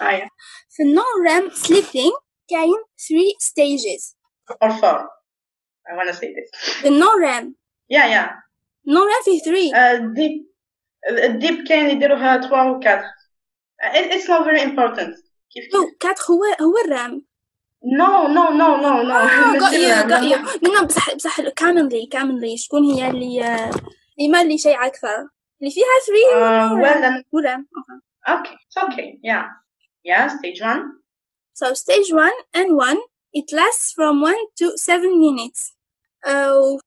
[0.00, 0.28] ah, yeah
[0.70, 2.12] في non-REM sleeping
[2.48, 4.16] كاين three stages
[4.62, 4.98] or four
[5.90, 6.48] I want to say this
[6.82, 7.56] the non-REM
[7.88, 8.28] yeah yeah
[8.86, 10.48] non-REM three uh, deep
[11.10, 13.04] ال deep كاين يديروها 3 و 4
[13.94, 15.14] it's not very important
[15.50, 15.64] كيف
[16.00, 17.26] كيف 4 هو هو ال REM
[17.98, 22.84] no no no no no got you got you no بصح بصح كاملي كاملي شكون
[22.84, 23.44] هي اللي
[24.18, 25.28] اللي ما اللي شيء أكثر
[25.60, 25.84] اللي فيها
[26.32, 26.74] 3
[27.32, 27.64] ولا
[28.27, 29.49] ورام اوكي اوكي يا
[30.05, 30.81] يا stage 1
[31.59, 32.97] so stage 1 and 1
[33.33, 35.73] it lasts from 1 to 7 minutes
[36.25, 36.77] uh,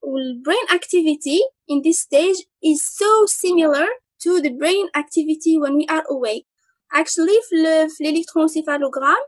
[0.43, 3.87] brain activity in this stage is so similar
[4.21, 6.47] to the brain activity when we are awake.
[6.93, 9.23] Actually في, في الالكترونسيفالوغرام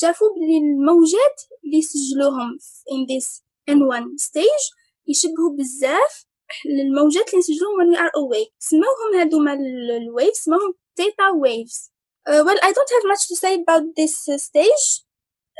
[0.00, 2.58] شافوا بلي الموجات اللي سجلوهم
[2.92, 4.64] in this N1 stage
[5.08, 6.26] يشبهوا بزاف
[6.66, 11.90] للموجات اللي نسجلوهم when we are awake سموهم هادوما الويفز سموهم theta waves
[12.28, 14.86] uh, well I don't have much to say about this uh, stage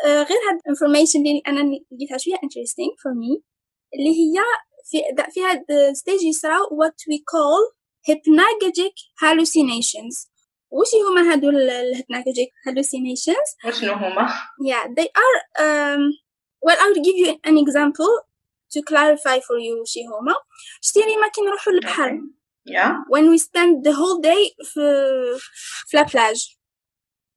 [0.04, 1.61] uh, غير هاد information اللي أنا
[1.92, 3.42] لقيتها شوية interesting for me
[3.94, 4.42] اللي هي
[4.90, 7.72] في في هاد الستيج يصراو what we call
[8.11, 10.28] hypnagogic hallucinations
[10.70, 14.28] وش هما هادو الhypnagogic hallucinations وشنو هما
[14.70, 16.00] yeah they are um,
[16.66, 18.12] well I will give you an example
[18.72, 20.35] to clarify for you وش هما
[20.80, 22.20] شتيري ما كي نروحو للبحر
[22.67, 22.91] yeah.
[23.08, 24.82] When we spend the whole day في
[25.88, 26.57] في la plage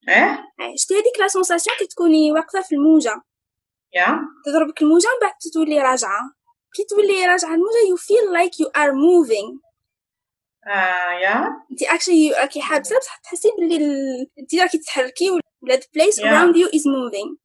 [0.08, 0.44] إيه
[0.76, 3.22] شتي هذيك la sensation كي تكوني واقفه في الموجه
[3.96, 4.14] yeah.
[4.46, 6.34] تضربك الموجه من بعد تولي راجعه
[6.74, 9.60] كي تولي راجعه الموجه you feel like you are moving.
[10.66, 13.76] آه يا انت actually راكي حابسه بصح تحسي بلي
[14.38, 16.24] انت راكي تتحركي ولا the place yeah.
[16.24, 17.36] around you is moving.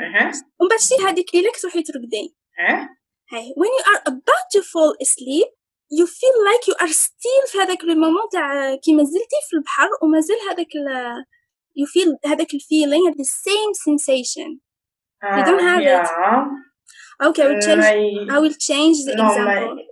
[0.00, 2.88] أها ومن بعد شتي هذيك ليله تروحي ترقدي آه
[3.32, 5.55] هاي when you are about to fall asleep
[5.97, 10.37] you feel like you are still في هذاك المومون تاع كي مازلتي في البحر ومازال
[10.51, 10.67] هذاك
[11.79, 14.49] you feel هذاك الفيلينغ the same sensation
[15.37, 16.03] you don't have yeah.
[16.03, 17.85] it okay I will change
[18.35, 19.83] I will change the no, example my,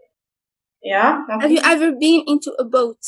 [0.94, 1.12] Yeah.
[1.44, 3.04] have you ever been into a boat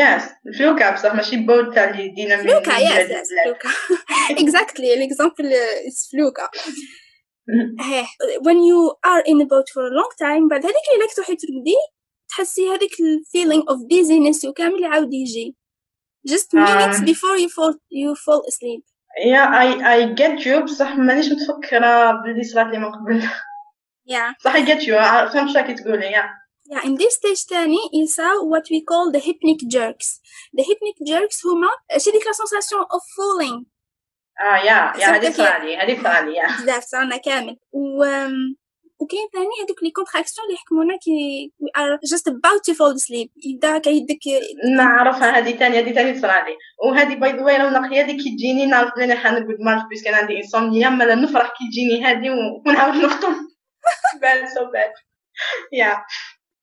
[0.00, 0.22] Yes.
[0.58, 3.44] فلوكا بصح ماشي بوت تاع اللي دينا من فلوكا من yes بلاد yes لبلاد.
[3.44, 3.68] فلوكا
[4.42, 7.01] exactly l'example uh, is فلوكا هيه
[8.46, 8.80] when you
[9.12, 11.74] are in a boat for a long time بعد هذيك اللي راك تروحي ترقدي
[12.28, 15.56] تحسي هذيك ال feeling of dizziness وكامل يعاود يجي
[16.28, 17.04] just minutes آه.
[17.04, 18.82] before you fall you fall asleep
[19.34, 23.22] Yeah, I I get you بصح مانيش متفكرة باللي صرات لي من قبل
[24.10, 26.28] yeah صح I get you ع- فهمت شو راكي تقولي yeah.
[26.74, 30.20] yeah in this stage تاني يصير what we call the hypnic jerks
[30.58, 33.64] the hypnic jerks هما شي ديك la sensation of falling
[34.39, 36.47] آه يا يا هذيك صرالي هذيك صرالي يا.
[36.63, 37.57] بزاف صارنا كامل.
[37.71, 38.05] و
[38.99, 41.51] وكاين ثاني هذوك les contractions اللي يحكمونا كي
[42.13, 43.29] just about to fall asleep.
[43.45, 44.19] يبدا كيدك
[44.77, 48.65] نعرفها هذه ثاني هذه ثاني صرالي وهذه by the way راه نقيه هذه كي تجيني
[48.65, 52.29] نعرف بلي حنرقد مارش parce que أنا عندي insomnia مالا نفرح كي تجيني هذه
[52.67, 53.35] ونعاود نخدم
[54.21, 54.91] bad so bad.
[55.71, 55.97] yeah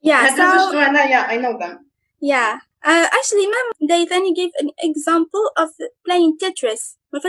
[0.06, 1.90] yeah هذا أنا يا I know them.
[2.20, 2.59] Yeah.
[2.83, 5.68] Uh, actually, ma'am, they then gave an example of
[6.04, 6.96] playing Tetris.
[7.12, 7.20] ما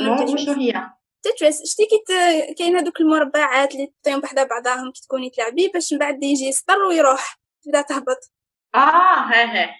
[0.00, 0.40] مو Tetris.
[0.40, 0.90] شنو هي؟
[1.22, 5.98] تترس شتي كي كاين هذوك المربعات اللي تطيهم بحدا بعضاهم كي تكوني تلعبي باش من
[5.98, 8.32] بعد يجي يسطر ويروح تبدا تهبط.
[8.74, 9.70] آه هذيك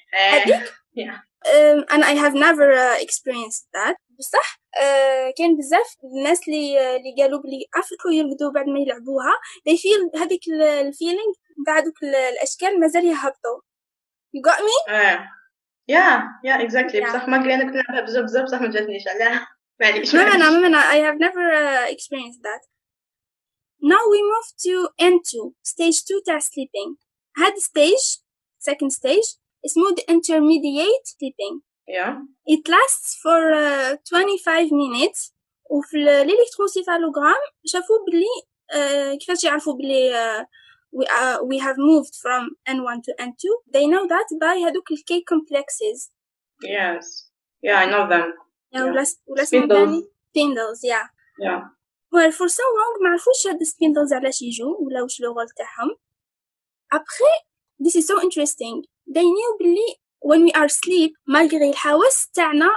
[2.04, 3.96] I have never uh, experienced that.
[4.18, 9.32] بصح uh, كاين بزاف الناس اللي اللي قالوا بلي عرفوا يرقدوا بعد ما يلعبوها.
[9.68, 11.32] They feel هذيك الفيلينغ
[11.62, 13.60] نتاع دوك ال- الأشكال مازال يهبطوا.
[14.36, 15.28] You got me آه.
[15.87, 17.09] يا يا اكزاكتلي Yeah.
[17.09, 19.47] بصح ما قلنا كنت نلعبها بزاف بزاف بصح ما جاتنيش علاه
[19.81, 20.37] معليش No, no, معليش.
[20.37, 20.77] no, no, no.
[20.77, 22.61] I have never uh, experienced that.
[23.93, 25.31] Now we move to N2,
[25.63, 26.95] stage 2 تاع sleeping.
[27.37, 28.19] هاد stage,
[28.69, 31.55] second stage, اسمه the intermediate sleeping.
[31.89, 32.13] Yeah.
[32.53, 35.33] It lasts for uh, 25 minutes
[35.69, 38.25] وفي الالكتروسيفالوغرام شافوا بلي
[38.73, 40.45] uh, كيفاش يعرفوا بلي uh,
[40.97, 42.41] we, uh, we have moved from
[42.75, 45.99] N1 to N2 they know that by هادوك ال K complexes
[46.63, 47.05] Yes.
[47.65, 48.33] Yeah, I know them.
[48.73, 48.91] يعني Yeah.
[48.91, 49.67] ولا ولا اسمه Spindles.
[49.69, 51.05] تاني spindles yeah
[51.47, 51.61] Yeah.
[52.15, 55.89] well for so long ما عرفوش هاد السبيندلز علاش يجوا ولا واش لو رول تاعهم
[56.95, 57.35] après
[57.83, 58.83] this is so interesting
[59.15, 59.89] they knew بلي
[60.25, 62.69] when we are asleep malgré الحواس تاعنا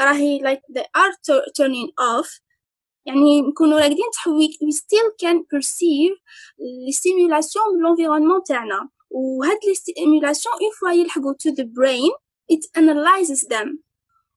[0.00, 2.28] راهي like they are tu- turning off
[3.06, 6.14] يعني نكونوا راقدين تحوي we still can perceive
[6.86, 12.10] les stimulations من l'environnement تاعنا وهاد les stimulations une fois يلحقوا to the brain
[12.52, 13.78] it analyzes them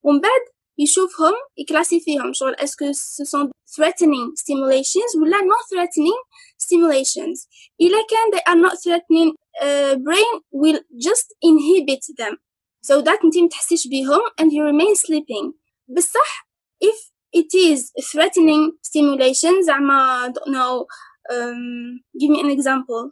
[0.04, 0.42] ومن بعد
[0.78, 6.20] يشوفهم يكلاسيفيهم شغل اسكو ce sont threatening stimulations ولا non threatening
[6.58, 7.48] stimulations
[7.82, 12.36] إلا كان they are not threatening uh, brain will just inhibit them
[12.82, 15.54] so that انتي متحسيش بيهم and you remain sleeping
[15.88, 16.48] بصح
[16.84, 20.86] if it is threatening stimulation زعما don't know
[21.34, 23.12] um, give me an example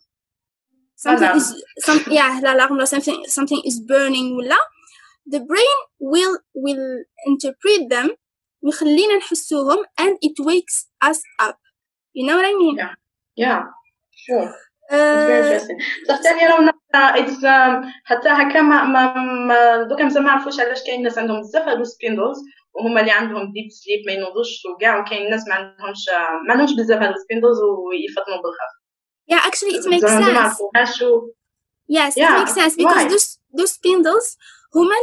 [0.96, 1.38] something Alarm.
[1.38, 4.58] is some yeah l'alarm or something something is burning ولا
[5.34, 6.88] the brain will will
[7.28, 8.10] interpret them
[8.62, 11.58] ويخلينا نحسوهم and it wakes us up
[12.14, 12.94] you know what I mean Yeah.
[13.36, 13.62] Yeah.
[14.26, 14.50] Sure.
[14.92, 15.78] It's very uh, interesting.
[16.10, 16.72] بصح ثاني راهو
[17.16, 19.14] it's um, حتى هكا ما ما
[19.48, 22.38] ما دوكا مازال ما عرفوش علاش كاين ناس عندهم بزاف هادو سبيندلز
[22.75, 26.05] وهما اللي عندهم deep sleep ما ينوضوش وكاع وكاين ناس ما عندهمش
[26.47, 28.73] ما عندهمش بزاف هادو spindles ويفطنوا بالخف
[29.33, 31.01] yeah actually it makes sense.
[31.99, 33.13] yes it Yeah, makes sense because why?
[33.13, 34.27] those those spindles
[34.77, 34.97] هما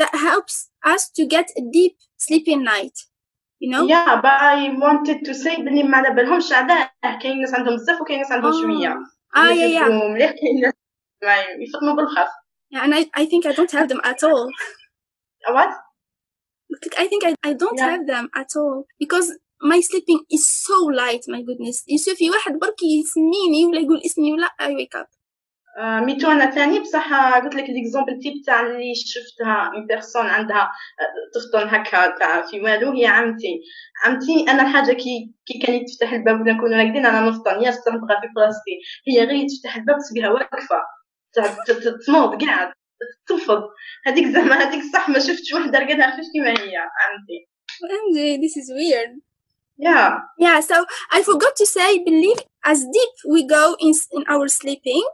[0.00, 0.54] that helps
[0.92, 1.94] us to get a deep
[2.26, 2.96] sleepy night
[3.62, 3.84] you know?
[3.94, 6.90] Yeah, but I wanted to say بلي ما على بالهمش علاه
[7.22, 8.94] كاين ناس عندهم بزاف وكاين ناس عندهم شوية.
[9.36, 9.84] Ah اللي yeah yeah.
[9.84, 10.72] كيكونوا مليح كاين ناس
[11.58, 12.28] يفطنوا بالخف
[12.74, 14.48] yeah and I, I think I don't have them at all.
[15.56, 15.70] What?
[16.84, 17.90] Like, I think I, I don't Yeah.
[17.92, 18.78] have them at all.
[19.02, 19.28] Because
[19.72, 21.84] my sleeping is so light my goodness.
[21.88, 25.06] يشوفي واحد برك يسميني ولا يقول اسمي ولا I wake up.
[25.78, 30.26] آه، me too أنا ثاني بصح قلت لك l'exemple type تاع اللي شفتها une personne
[30.26, 30.62] عندها
[31.00, 33.60] آه، تفطن هكا تاع في والو هي عمتي.
[34.04, 37.62] عمتي أنا الحاجة كي كي كان يتفتح الباب ولا نكونوا راقدين أنا نفطن.
[37.62, 38.74] ياسر نبغى في بلاصتي.
[39.08, 40.76] هي غير تفتح الباب تلقاها واقفة.
[42.06, 42.72] تنوض قاعد.
[43.26, 43.62] تنفض
[44.06, 47.48] هذيك زعما هذيك صح ما شفتش وحده رقدها خفيف كيما هي عمتي
[47.82, 49.20] MJ this is weird
[49.78, 50.76] يا yeah so
[51.16, 52.40] I forgot to say believe
[52.72, 55.04] as deep we go in, in our sleeping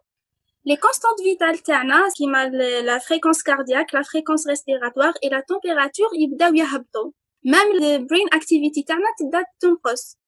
[0.69, 2.51] les constantes vitales تاعنا كيما
[2.83, 7.11] la fréquence cardiaque la fréquence respiratoire et la température يبداو يهبطوا
[7.47, 10.19] même the brain activity تاعنا تبدا تنقص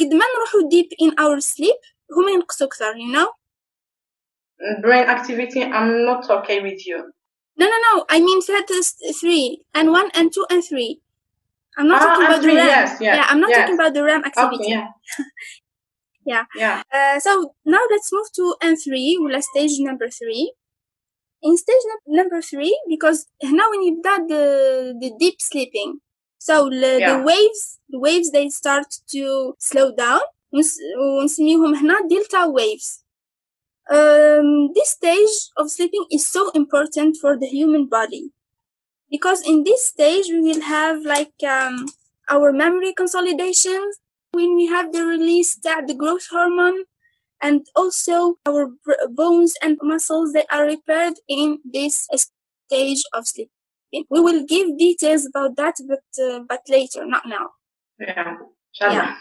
[0.00, 1.80] قد ما نروحوا deep in our sleep
[2.12, 3.43] هما ينقصوا أكثر you know
[4.81, 6.99] brain activity I'm not okay with you
[7.61, 7.93] No, no, no.
[8.15, 8.87] I mean status
[9.19, 9.45] three
[9.77, 10.91] and one and two and three.
[11.77, 12.67] I'm not Ah, talking and about three, the RAM.
[12.75, 13.57] yes, yes, yeah, I'm not yes.
[13.59, 14.69] talking about the RAM activity.
[14.73, 14.87] okay yeah
[16.25, 16.45] Yeah.
[16.55, 16.83] Yeah.
[16.93, 17.31] Uh, so
[17.65, 20.53] now let's move to N3 ولا stage number 3
[21.41, 24.43] in stage num- number 3 because هنا when you got the
[25.01, 25.99] the deep sleeping
[26.47, 27.07] so the, Yeah.
[27.09, 27.61] the waves
[27.93, 29.23] the waves they start to
[29.59, 30.21] slow down
[30.53, 30.79] ونس-
[31.19, 33.02] ونسميهم هنا delta waves
[33.90, 38.30] um, this stage of sleeping is so important for the human body
[39.10, 41.86] because in this stage we will have like um,
[42.30, 43.92] our memory consolidation
[44.32, 46.84] when we have the release that the growth hormone
[47.42, 48.70] and also our
[49.10, 52.08] bones and muscles they are repaired in this
[52.66, 53.50] stage of sleep
[54.10, 57.50] we will give details about that but uh, but later not now
[57.98, 58.36] Yeah.
[58.92, 59.14] Yeah.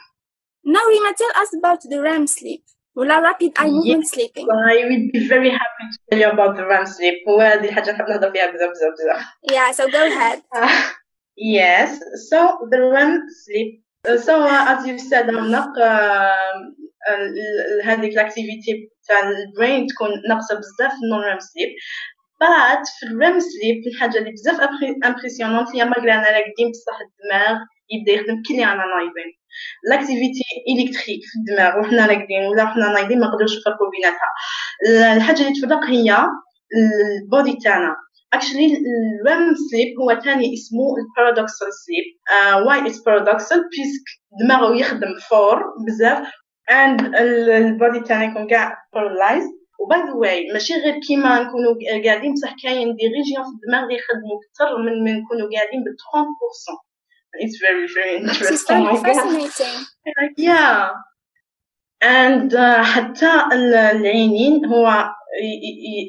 [0.63, 2.63] now Rima tell us about the REM sleep
[2.95, 4.45] ولا rapid eye movement sleeping.
[4.71, 7.17] I will be very happy to tell you about the REM sleep.
[7.27, 9.25] وهذه الحاجة نحب نهضر فيها بزاف بزاف بزاف.
[9.51, 10.41] Yeah so go ahead.
[11.59, 11.89] Yes.
[12.29, 12.37] So
[12.71, 13.11] the REM
[13.43, 13.69] sleep.
[14.07, 16.73] Uh, so uh, as you said رونق uh,
[17.09, 21.69] ال- هذيك ال activité تاع ال brain تكون ناقصة بزاف ال non-REM sleep
[22.41, 24.59] بعد في ال REM sleep الحاجة اللي بزاف
[25.05, 27.57] impressionnante هي malgré أنا راقدين بصح الدماغ
[27.91, 29.31] يبدأ يخدم كلي أنا نايضين
[29.89, 34.31] l'activité électrique في الدماغ وحنا راقدين ولا حنا نايضين ما نقدروش نفرقوا بيناتها
[35.15, 36.17] الحاجة اللي تفرق هي
[37.23, 37.95] ال body تاعنا
[38.35, 38.71] actually
[39.27, 42.05] ال REM sleep هو تاني اسمه ال paradoxal sleep
[42.67, 44.03] why it's paradoxal parce que
[44.43, 46.27] دماغه يخدم fort بزاف
[46.71, 49.63] and ال body تاعنا يكون كاع paralyzed.
[49.79, 53.83] و by the way ماشي غير كيما نكونوا قاعدين بصح كاين des régions في الدماغ
[53.83, 56.92] اللي يخدموا أكثر من من نكونوا قاعدين ب 30%
[57.43, 58.83] It's very very interesting.
[58.83, 59.05] very my God.
[59.05, 59.77] fascinating
[60.37, 60.89] yeah
[62.01, 65.09] and uh, حتى ال- العينين هو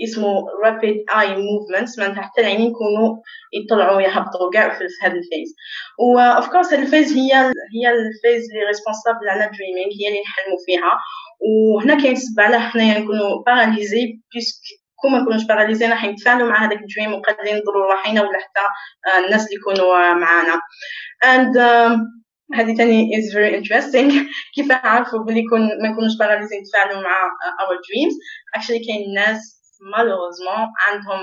[0.05, 3.17] اسمه rapid eye movements معناتها حتى العينين يكونوا
[3.53, 5.55] يطلعوا يهبطوا كاع في هذا ال phase
[5.99, 7.33] و of course هذه ال phase هي
[7.75, 10.93] هي الفيز اللي ريسبونسابل على dreaming هي اللي نحلموا فيها
[11.41, 14.57] وهنا كاين سبب علاه حنايا نكونوا paralysés parce que
[14.97, 18.61] كون ما نكونوش paralysés راح نتفاعلوا مع هذاك ال dream وقادرين نضروا روحنا ولا حتى
[19.07, 20.61] آه، الناس اللي يكونوا آه، معانا
[21.33, 22.15] and um,
[22.55, 24.13] هذه تاني is very interesting.
[24.55, 28.15] كيف عرفوا بلي يكون ما نكونوش paralysés نتفاعلوا مع uh, our dreams.
[28.57, 29.55] Actually كاين ناس
[29.95, 31.23] malheureusement عندهم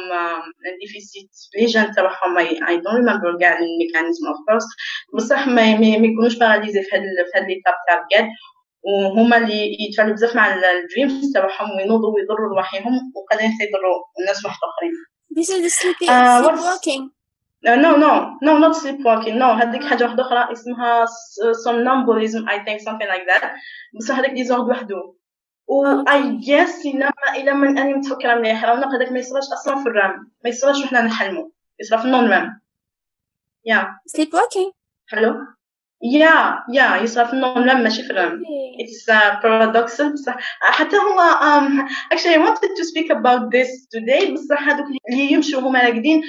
[0.82, 4.68] déficit les gènes تاعهم I, I don't remember كاع ال mécanisme of course.
[5.16, 8.30] بصح ما, ما, يكونوش باراليزي في هاد في هاد l'étape تاع الكاد
[8.84, 14.58] وهما اللي يتفاعلوا بزاف مع ال dreams تاعهم وينوضوا ويضروا رواحهم وقادرين يضروا الناس واحد
[14.64, 14.94] اخرين
[15.38, 17.04] this is the sleeping Uh, sleepwalking.
[17.63, 19.38] Uh, no no no not sleepwalking.
[19.38, 21.06] No هذيك حاجة واحدة أخرى اسمها
[21.65, 23.52] somnambulism I think something like that.
[23.95, 25.13] بصح هذاك disorder وحده.
[25.67, 29.84] و I guess إلا ما إلا من أني متفكرة مليح راه هذاك ما يصراش أصلا
[29.84, 32.62] في ال REM ما يصراش وحنا نحلمو يصرا في ال non-REM
[33.65, 34.71] يا sleepwalking.
[35.08, 35.36] حلو
[36.04, 37.06] يا يا
[37.44, 38.84] REM ماشي في ال REM okay.
[38.84, 40.14] It's uh, paradoxal.
[40.14, 44.34] بصح حتى هو um, actually I wanted to speak about this today.
[44.34, 46.22] بصح هذوك اللي يمشوا هما راقدين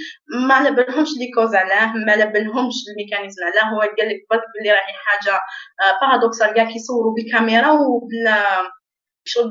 [0.49, 3.75] ما على بالهمش les causes علاه ما على بالهمش ال mécanisme علاه.
[3.75, 5.41] هو قال لك برك بلي راهي حاجة
[6.01, 8.35] paradoxale كاع كيصوروا بكاميرا وبال
[9.25, 9.49] شغل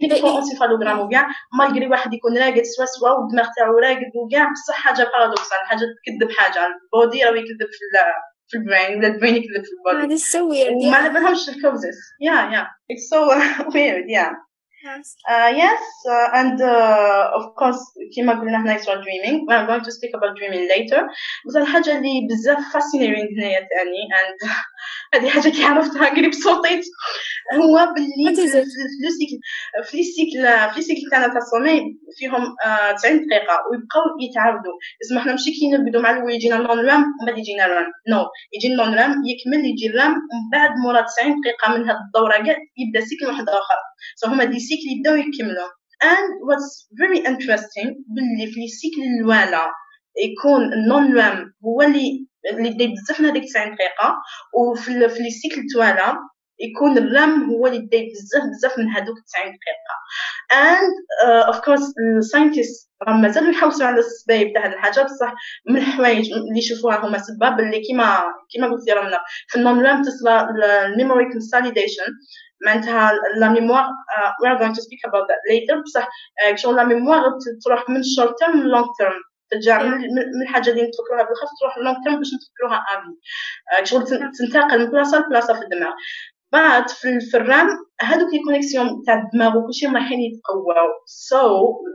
[0.00, 5.02] بال encéphalogramme وكاع malgré واحد يكون راقد سوا سوا والدماغ تاعو راقد وكاع بصح حاجة
[5.02, 6.66] paradoxale حاجة تكذب حاجة.
[6.66, 7.84] ال body راه يكذب في
[8.58, 10.38] ال- في ال brain ولا ال brain يكذب في ال body ah, this is so
[10.48, 10.72] weird.
[10.72, 10.94] وما yeah.
[10.94, 12.66] على بالهمش ال causes yeah yeah.
[12.92, 13.18] It's so
[13.74, 14.30] weird yeah.
[14.84, 15.16] Yes.
[15.30, 17.80] uh, yes uh, and uh, of course
[18.16, 19.46] كما قلنا هنا يصرى dreaming.
[19.48, 21.00] We're going to speak about dreaming later.
[21.46, 24.50] بس الحاجة اللي بزاف fascinating هنايا تاني and
[25.14, 26.84] هذه حاجة كي عرفتها قريب صوتيت
[27.54, 28.42] هو باللي في
[29.08, 29.38] ال cycle
[29.90, 31.80] في ال cycle في ال cycle تاعنا تاع ال sommeil
[32.18, 34.76] فيهم آه 90 دقيقة ويبقاو يتعاودوا.
[35.02, 37.86] اسمح إحنا ماشي كي نرقدوا مع الأول يجينا ال non-REM ومن بعد يجينا ال REM
[38.08, 38.26] no no.
[38.54, 42.36] يجي ال non-REM يكمل يجي ال REM ومن بعد مورا 90 دقيقة من هاد الدورة
[42.46, 43.78] كاع يبدأ cycle واحد آخر.
[44.16, 45.70] so هما des cycles يبداو يكملوا.
[46.12, 46.68] And what's
[47.00, 49.70] very interesting باللي في ال cycle الوالا
[50.26, 54.16] يكون ال non-REM هو اللي اللي يدي بزاف من هذيك 90 دقيقة
[54.54, 56.18] وفي في ال cycle التوالا
[56.60, 59.94] يكون ال REM هو اللي يدي بزاف بزاف من هذوك 90 دقيقة.
[60.52, 60.92] And
[61.26, 65.00] uh, of course ال scientists راهم مازالوا يحوسوا على السبايب تاع هذه الحاجة.
[65.02, 65.34] بصح
[65.68, 69.18] من الحوايج اللي يشوفوها هما سباب اللي كيما كيما قلت يا رمنا
[69.48, 70.48] في ال non-REM تصرى
[70.86, 72.10] ال memory consolidation.
[72.66, 73.84] معناتها la mémoire
[74.44, 75.82] we are going to speak about that later.
[75.84, 76.08] بصح
[76.54, 77.22] شغل la mémoire
[77.64, 79.34] تروح من term من long term.
[79.50, 84.04] ترجع من من- من الحاجة اللي نتفكروها بالخف تروح long term باش نتفكروها افي شغل
[84.04, 85.92] تن- تنتقل من بلاصه لبلاصه في الدماغ.
[86.54, 87.68] بعد في, ال REM
[88.00, 90.88] هذوك les connexions تاع الدماغ وكلشي رايحين يتقواو
[91.28, 91.42] so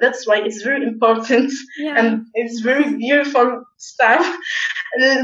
[0.01, 1.51] that's why it's very important
[1.86, 1.99] Yeah.
[1.99, 2.10] and
[2.41, 3.47] it's very beautiful
[3.89, 4.26] stuff.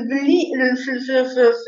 [0.09, 0.41] بلي
[0.85, 0.91] في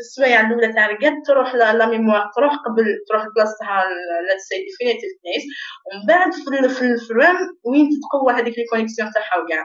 [0.00, 3.84] السوايع الأولى تاع الرقاد تروح la mémoire تروح قبل تروح لبلاصتها
[4.28, 5.46] let's say definitive place.
[5.86, 6.32] ومن بعد
[6.68, 9.64] في ال REM وين تتقوى هذيك les connexions تاعها وكاع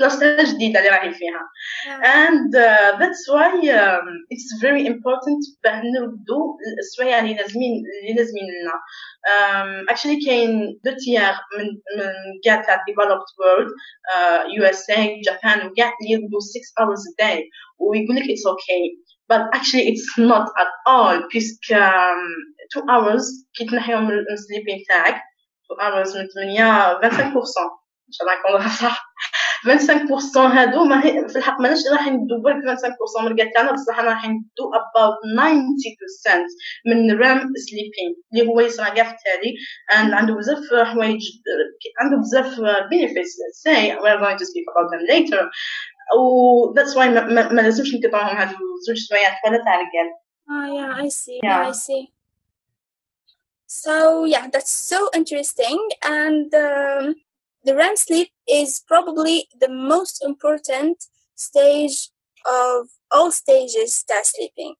[0.00, 1.42] بلاصتها جديده اللي راهي فيها
[1.86, 2.00] Yeah.
[2.28, 7.72] and uh, that's why um, it's very important باه نردو السوايع اللي لازمين
[8.02, 8.72] اللي لازمين لنا
[9.32, 11.64] um, actually كاين deux tiers من
[11.98, 12.12] من
[12.44, 13.68] كاع تاع developed world
[14.14, 17.40] uh, USA Japan وكاع اللي يرقدوا 6 hours a day.
[17.78, 18.82] ويقول لك it's okay
[19.32, 22.20] but actually it's not at all puisque um,
[22.76, 23.24] 2 hours
[23.54, 25.20] كي تنحيو من السليبين تاعك
[25.80, 29.12] 2 hours من 8 25% ان شاء الله نكون صح
[29.62, 34.00] 25% هادو ما هي في الحق ماناش راح ندو برك 25% من الرقاد تاعنا بصح
[34.00, 35.16] راح ندو about
[36.26, 39.54] 90% من الرام سليبين اللي هو يصرى كاع في التالي
[39.92, 41.20] and عنده بزاف حوايج
[42.00, 42.60] عنده بزاف
[42.92, 45.42] benefits let's say we're going to speak about them later
[46.18, 48.56] و that's why ما, ما, ما لازمش نقطعوهم هادو
[48.86, 51.40] زوج سوايع ولا تاع الرجال Oh yeah, I see.
[51.42, 51.62] Yeah.
[51.62, 52.12] Yeah, I see.
[53.66, 57.14] So yeah, that's so interesting, and um,
[57.64, 61.04] the REM sleep is probably the most important
[61.34, 62.10] stage
[62.46, 64.74] of all stages that sleeping.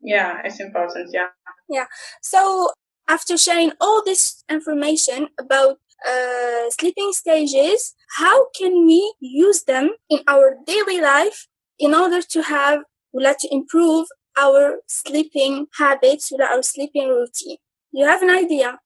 [0.00, 1.10] Yeah, it's important.
[1.12, 1.28] Yeah.
[1.68, 1.86] Yeah.
[2.22, 2.70] So
[3.08, 5.76] after sharing all this information about
[6.08, 11.46] uh, sleeping stages, how can we use them in our daily life
[11.78, 12.80] in order to have,
[13.12, 14.06] like, to improve
[14.36, 17.58] our sleeping habits, our sleeping routine?
[17.92, 18.78] You have an idea?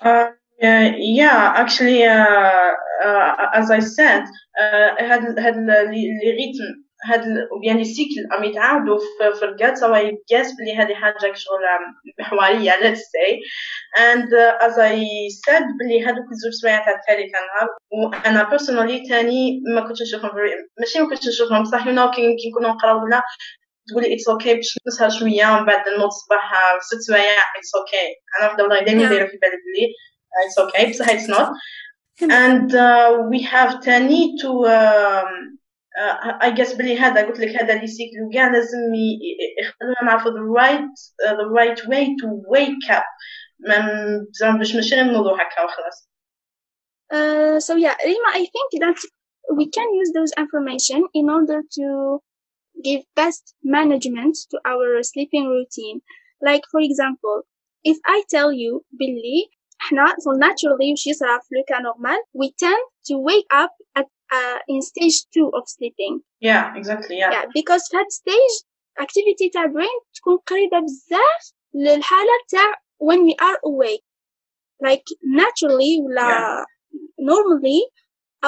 [0.00, 0.30] Uh,
[0.64, 0.82] yeah,
[1.20, 2.70] yeah, actually, uh,
[3.06, 4.24] uh, as I said,
[5.00, 5.56] هاد هاد
[5.90, 10.52] les rythmes هاد ال- ou bien les cycles راهم يتعاودوا في في الرقاد سوا يقاس
[10.58, 11.60] بلي هذه حاجة شغل
[12.82, 13.30] let's say.
[13.98, 14.96] And uh, as I
[15.44, 17.18] said بلي هادوك الزوج سوايع تاع كان
[17.54, 20.30] نهار وأنا personally تاني ما كنتش نشوفهم
[20.80, 23.22] ماشي ما كنتش نشوفهم بصح you know كي نكونوا نقراو ولا
[23.88, 28.06] تقولي it's okay باش نسهر شوية ومن بعد نوض الصباح ست سوايع it's okay
[28.40, 29.08] أنا وحده والله دائما.
[29.08, 29.86] دايرة في بالي بلي.
[30.45, 31.47] اتس اوكي بصح اتس نوت
[32.23, 35.29] and uh, we have تاني to um,
[36.01, 39.95] uh, I guess بلي هذا قلت لك هذا اللي سيكل وكاع لازم ي- ي- يخلونا
[40.03, 40.89] نعرفوا the right
[41.27, 43.03] uh, the right way to wake up
[43.59, 46.09] ما- زعما باش ماشي غير نوضو هكا وخلاص
[47.11, 48.97] Uh, so yeah, Rima, I think that
[49.59, 51.87] we can use those information in order to
[52.87, 55.97] give best management to our sleeping routine.
[56.49, 57.37] Like for example,
[57.91, 59.39] if I tell you Billy,
[59.83, 64.05] احنا so naturally وش يصرى في le cas normal, we tend to wake up at
[64.37, 66.13] uh, in stage two of sleeping.
[66.49, 68.55] yeah exactly yeah Yeah, because في هاد stage
[69.01, 74.03] activity تاع brain تكون قريبة بزاف للحالة تاع when we are awake.
[74.87, 76.63] Like naturally ولا
[77.21, 77.81] normally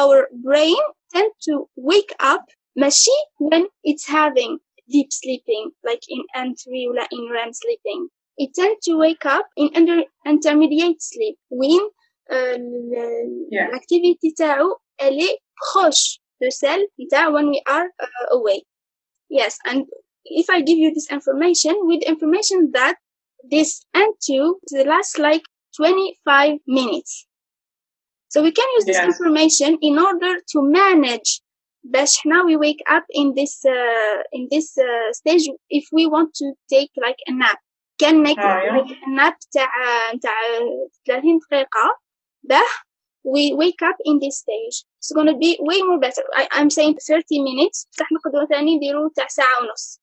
[0.02, 0.82] our brain
[1.14, 2.44] tend to wake up
[2.76, 4.60] ماشي when it's having
[4.90, 8.10] deep sleeping like in N3 ولا in REM sleeping.
[8.38, 11.82] It tend to wake up in under intermediate sleep when
[12.32, 13.68] uh, ال- Yeah.
[13.72, 18.66] l'activity تاعو elle est proche de celle تاع when we are uh, awake.
[19.30, 19.86] Yes, and
[20.26, 22.96] if I give you this information with information that
[23.54, 25.44] this N2 lasts like
[25.78, 27.28] 25 minutes.
[28.30, 29.08] So we can use this Yes.
[29.12, 31.42] information in order to manage
[31.84, 35.46] باش now we wake up in this uh, in this uh, stage
[35.80, 37.60] if we want to take like a nap
[38.02, 38.78] can make Ah, yeah.
[38.78, 39.70] like a nap تاع
[40.22, 40.34] تاع
[41.08, 42.00] 30 دقيقة
[42.44, 42.72] باه
[43.24, 46.96] we wake up in this stage it's gonna be way more better I, I'm saying
[46.98, 50.00] 30 minutes بصح نقدروا ثاني نديرو تاع ساعة ونص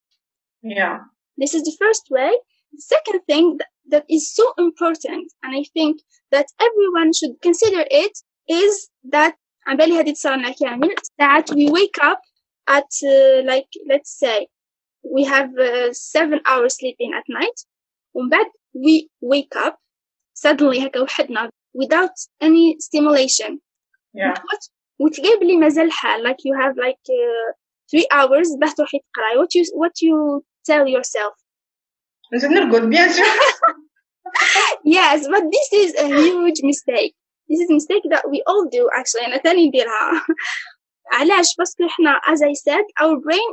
[0.65, 0.99] yeah
[1.41, 2.33] this is the first way.
[2.77, 5.95] The second thing that, that is so important, and I think
[6.35, 8.15] that everyone should consider it,
[8.63, 8.73] is
[9.15, 9.35] that
[9.67, 12.21] عم بالي هذه تصيرنا كامل that we wake up
[12.69, 14.47] at uh, like let's say
[15.15, 17.59] we have uh, seven hours sleeping at night
[18.15, 18.47] ومن بعد
[18.77, 19.75] we wake up
[20.47, 21.51] suddenly هكا وحدنا
[21.83, 23.59] without any stimulation
[24.15, 27.55] yeah what وتلقى بلي مازال الحال like you have like uh,
[27.91, 31.45] three hours باه تروحي تقراي what you what you tell yourself
[32.35, 33.25] نزيد نرقد بيان سور
[34.85, 37.15] yes but this is a huge mistake
[37.49, 40.27] this is a mistake that we all do actually أنا ثاني نديرها
[41.13, 43.51] علاش باسكو احنا as I said our brain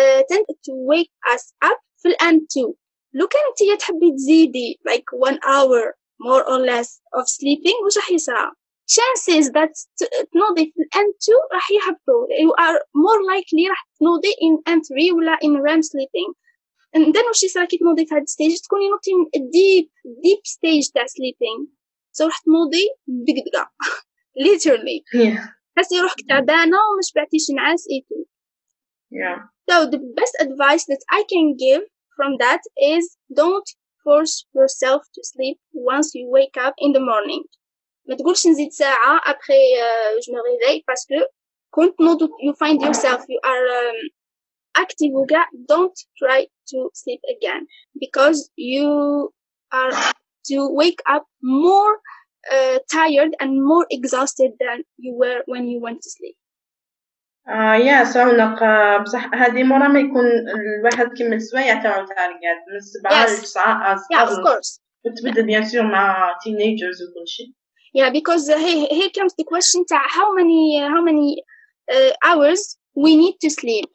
[0.00, 2.72] uh, tend to wake us up في ال N2
[3.13, 5.93] لو كان انتي تحبي تزيدي like one hour
[6.27, 6.89] more or less
[7.19, 8.51] of sleeping وش راح يصرى؟
[8.91, 12.27] chances that ت- تنوضي في ال N2 راح يهبطوا.
[12.43, 16.29] You are more likely راح تنوضي in N3 ولا in REM sleeping.
[16.95, 19.89] And then واش يصرا كي تنوضي في هاد stage تكوني نوضتي من ال deep
[20.23, 21.65] deep stage تاع sleeping
[22.11, 23.71] so راح تنوضي بدقدقة.
[24.47, 25.03] Literally.
[25.75, 28.15] تحسي روحك تعبانة وما شبعتيش نعاس et tout.
[29.21, 29.39] Yeah.
[29.69, 31.83] So the best advice that I can give
[32.16, 32.60] from that
[32.94, 33.68] is don't
[34.04, 37.44] force yourself to sleep once you wake up in the morning.
[38.08, 41.28] ما تقولش نزيد ساعة après uh, je me réveille parce que
[41.70, 43.98] كنت تنوض you find yourself you are um,
[44.82, 47.66] active وكاع don't try to sleep again
[48.00, 49.30] because you
[49.72, 49.92] are
[50.50, 51.92] to wake up more
[52.52, 56.36] uh, tired and more exhausted than you were when you went to sleep.
[57.47, 60.25] آه يا سونق آه بصح هذه مرة ما يكون
[60.79, 63.25] الواحد كيمل سوايع تاعو تارجت من سبعة.
[63.25, 63.95] لتسعة
[64.45, 64.79] course.
[65.05, 67.47] وتبدأ بيان سور مع teenagers وكل شيء
[67.93, 71.43] Yeah, because uh, here, here comes the question تاع how many how many
[71.91, 73.89] uh, hours we need to sleep.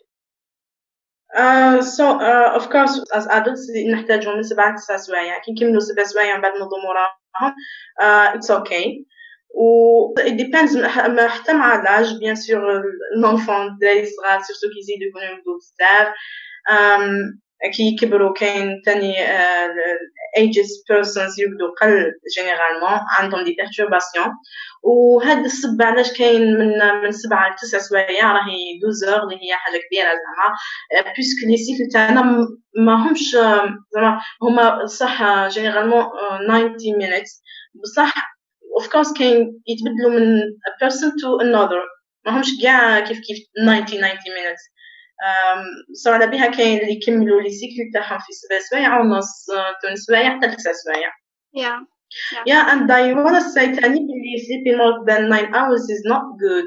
[1.34, 6.04] Uh, so uh, of course as adults نحتاجوا من سبعة لتسعة سوايع كي نكملوا سبع
[6.04, 7.54] سوايع بعد نوضوا موراهم
[8.02, 9.04] uh, it's okay
[9.56, 10.86] و it depends
[11.26, 12.82] حتى مع l'âge bien sûr
[13.22, 16.08] l'enfant الدراري صغار surtout كي يزيدوا يكونوا يبدوا بزاف
[17.76, 19.14] كي يكبروا كاين تاني
[20.38, 24.32] aged persons يبدوا قل généralement عندهم des perturbations.
[24.82, 30.04] وهاد السبة علاش كاين من من سبعة لتسع سوايع راهي 12 اللي هي حاجة كبيرة
[30.08, 30.54] زعما
[31.16, 33.30] puisque les cycles تاعنا م- ما همش
[33.94, 36.04] زعما هما صح généralement
[36.76, 37.42] 90 minutes.
[37.82, 38.35] بصح
[38.76, 41.82] of course كاين يتبدلوا من a person to another
[42.26, 44.76] ما همش كاع كيف كيف 90 90 minutes
[46.04, 49.46] so على بها كاين اللي يكملوا les cycles تاعهم في سبع سوايع ونص
[49.82, 51.10] ثمان سوايع حتى تسع سوايع
[51.56, 51.80] Yeah.
[52.50, 56.64] Yeah, and I wanna say تاني بلي sleeping more than 9 hours is not good.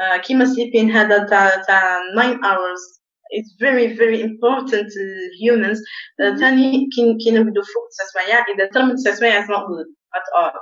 [0.00, 3.02] Uh, كيما sleeping هذا تاع تاع 9 hours
[3.38, 5.02] is very very important to
[5.42, 5.78] humans.
[5.78, 6.38] Uh, Mhm.
[6.40, 9.86] تاني كي كي نبدو فوق تسع سوايع إذا تر من تسع سوايع it's not good
[10.18, 10.58] at all.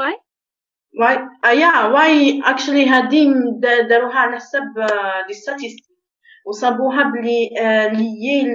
[0.00, 0.12] Why?
[1.00, 1.14] Why?
[1.46, 3.24] Uh, yeah, why actually هادي
[3.60, 5.90] دا- داروها على حسب uh, دي statistics
[6.46, 8.46] وصابوها بلي uh, ليي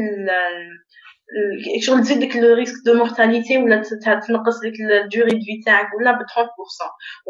[1.82, 3.82] شغل تزيد لك le risque de mortalité ولا
[4.28, 4.74] تنقص لك
[5.04, 6.22] ال durée de vie تاعك ولا ب 30%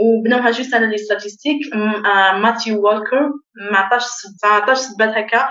[0.01, 1.57] وبناوها juste على les statistiques
[2.41, 3.21] ماثيو والكر
[3.71, 4.03] ما عطاش
[4.43, 5.49] ما عطاش سبات هكا.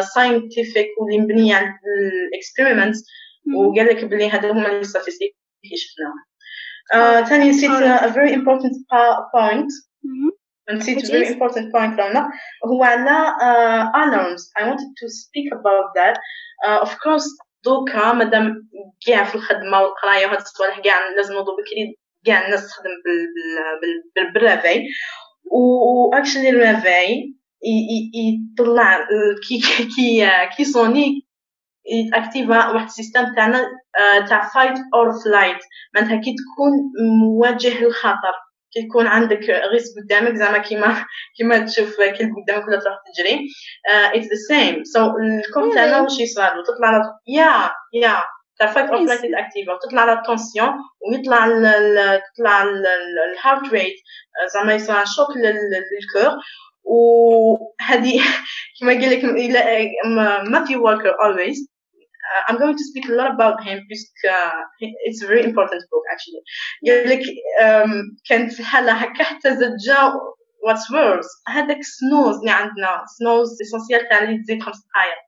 [0.00, 1.66] scientific واللي مبنية على
[2.32, 2.96] ال experiment.
[3.56, 6.29] وقال لك بلي هذا هما les statistiques اللي شفناهم
[6.94, 8.02] آه، ثاني نسيت Alright.
[8.02, 9.70] a very important pa- point
[10.04, 10.30] Mhm.
[10.74, 11.30] نسيت Which very is?
[11.30, 12.30] important point رنا
[12.66, 16.16] هو على uh, alarms I wanted to speak about that
[16.66, 17.26] uh, of course
[17.64, 18.68] دوكا مادام
[19.06, 23.26] كاع في الخدمة والقراية وهاد الصوالح كاع لازم نوضو بكري كاع الناس تخدم بال
[23.80, 24.86] بال بال بال réveil
[25.52, 27.34] و actually ال réveil
[27.64, 28.10] ي- ي-
[28.54, 29.60] يطلع ال- كي
[29.96, 30.26] كي
[30.56, 31.26] كي صوني
[31.86, 33.58] يتاكتيفا واحد ال système تاعنا
[33.98, 35.56] آه، تاع fight or flight
[35.94, 36.72] معناتها كي تكون
[37.22, 38.32] مواجه للخطر
[38.72, 41.04] كي يكون عندك غيس قدامك زعما كيما
[41.36, 43.40] كيما تشوف كلب قدامك ولا تروح تجري.
[44.14, 46.00] it's the same so ال cœur تاعنا?
[46.00, 47.70] واش يصرى له تطلع له يا
[48.02, 48.22] يا
[48.58, 49.06] تاع fight or.
[49.06, 50.68] flight اكتيفا وتطلع له ال tension
[51.12, 53.94] ويطلع ال- تطلع ال heart rate
[54.54, 56.36] زعما يصير choc لل cœur
[56.84, 58.20] وهذه
[58.80, 59.24] كما قال لك
[60.50, 61.56] ماثيو والكر always.
[61.56, 61.69] uh,
[62.48, 63.78] I'm going to speak a lot about him.
[63.88, 64.06] Because
[64.36, 64.60] uh,
[65.06, 66.42] it's a very important book actually.
[66.86, 67.22] قال لك
[67.62, 67.90] um,
[68.28, 70.12] كانت في حالة هكا حتى زجا
[70.66, 71.28] what's worse.
[71.48, 73.02] هذاك snooze اللي عندنا.
[73.18, 75.18] snooze essentiel تاع اللي تزيد خمس دقايق.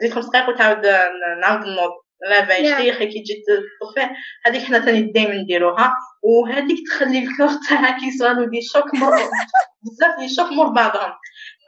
[0.00, 1.90] تزيد خمس دقايق وتعاود ن- نعاود نوض
[2.30, 2.76] لا باي Yeah.
[2.78, 4.10] تريحي كي تجي تطفي
[4.46, 5.92] هذيك حنا ثاني دايما نديروها.
[6.22, 9.10] وهذيك تخلي ال cœur تاعك يصرالو des chocs مر
[9.82, 11.12] بزاف des chocs مور بعضهم.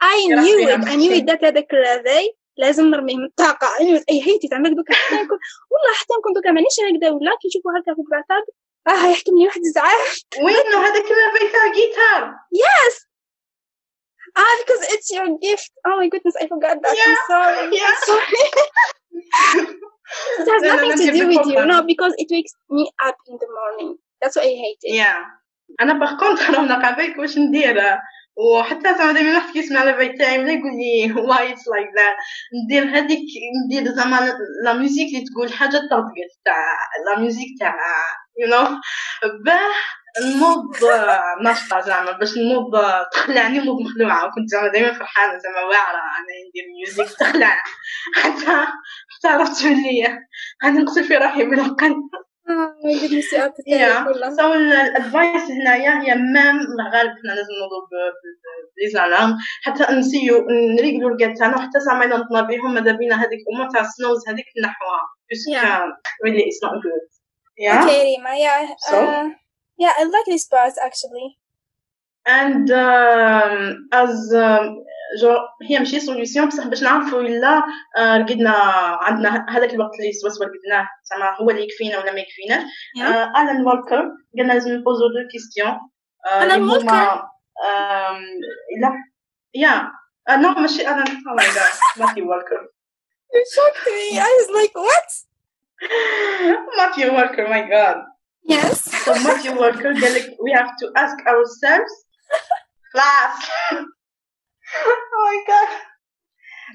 [0.03, 0.69] I يا knew ربي، it.
[0.69, 1.25] I عم knew it.
[1.25, 1.25] تحكي.
[1.25, 3.67] that هذاك الرافاي لازم نرميه من الطاقة.
[3.67, 4.93] I knew it أي هيتي تعمل دوكا
[5.71, 8.45] والله حتى نكون دوكا مانيش هكذا ولا كي نشوفو هكا في البلاطات
[8.87, 13.11] آه يحكم لي واحد الزعاف وينو هذاك الرافاي تاع جيتار yes!
[14.41, 15.71] Ah because it's your gift.
[15.87, 16.93] Oh my goodness I forgot that.
[16.93, 17.63] I'm Yeah, sorry.
[17.77, 17.91] Yeah.
[17.91, 18.43] I'm sorry.
[20.39, 21.65] It has nothing to do with you.
[21.71, 23.89] no because it wakes me up in the morning.
[24.21, 24.93] That's why I hate it.
[24.95, 25.13] يا
[25.81, 27.75] أنا par contre أنا نلقى بالك واش ندير
[28.37, 32.15] وحتى زعما دائما واحد كيسمع البيت تاعي ولا يقول لي why it's like that
[32.63, 33.25] ندير هذيك
[33.65, 36.13] ندير زعما la musique اللي تقول حاجة ترتقط
[36.45, 37.75] تاع la musique تاع
[38.39, 38.79] you know
[39.45, 39.71] باه
[40.19, 40.75] نوض
[41.41, 42.71] نشطه زعما باش نوض
[43.11, 44.25] تخلعني نوض مخلوعة.
[44.25, 47.63] وكنت زعما دائما فرحانة زعما واعرة أنا ندير musique تخلع
[48.15, 48.67] حتى
[49.09, 50.19] حتى عرفت بلي
[50.65, 51.95] غادي نقتل في روحي بالعقل
[54.37, 56.59] so ال advice هنايا هي même
[56.93, 62.91] غالب حنا لازم نوضو ب les alarmes حتى نسيو نريقلو تاعنا وحتى نضنا بيهم ماذا
[62.91, 63.39] بينا هذيك
[63.73, 65.87] تاع ال snooze هذيك نحوها Yeah.
[66.25, 67.03] really it's not good
[67.57, 68.33] yeah Okay, Rima.
[68.45, 68.67] Yeah.
[68.89, 68.97] So?
[68.97, 69.29] Uh,
[69.77, 71.40] yeah, I like this part actually.
[72.25, 74.75] And um, as um,
[75.21, 75.35] جو
[75.69, 77.63] هي ماشي solution بصح باش نعرفوا إلا
[77.97, 78.51] آه، رقدنا
[79.01, 82.63] عندنا هذاك الوقت اللي سوا سوا رقدناه زعما هو اللي يكفينا ولا ما يكفيناش
[82.97, 83.01] Yeah.
[83.01, 85.77] آه، Alan Walker قلنا لازم نبوزو deux questions
[86.41, 87.21] Alan Walker؟
[88.81, 88.93] لا
[89.53, 89.91] yeah،
[90.29, 92.67] no ماشي Alan oh my God Matthew Walker
[93.33, 94.19] You shocked me.
[94.19, 95.09] I was like, what?
[96.77, 98.03] Matthew Walker my God
[98.49, 98.79] Yes.
[99.05, 101.93] So Matthew Walker قال لك we have to ask ourselves
[102.91, 103.33] class
[104.87, 105.91] oh my god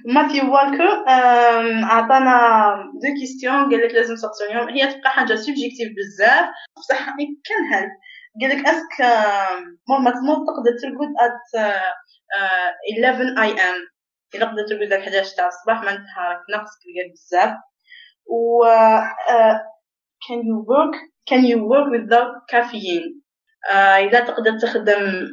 [0.04, 4.14] Matthew Walker um, عطانا deux questions قال لك لازم
[4.50, 7.06] اليوم هي تبقى حاجة subjective بزاف بصح
[7.48, 7.90] can help
[8.40, 9.00] قال لك est-ce que
[9.88, 11.12] même تنوض تقدر ترقد
[11.56, 11.92] uh,
[12.36, 13.76] uh, 11 AM
[14.34, 17.54] الا قدرت ترقد at 11 تاع الصباح معناتها راك ناقصك القلب بزاف
[18.26, 18.64] و
[19.28, 19.56] uh,
[20.26, 20.94] can you work
[21.30, 23.22] can you work without caffeine
[23.70, 25.26] آه إذا تقدر تخدم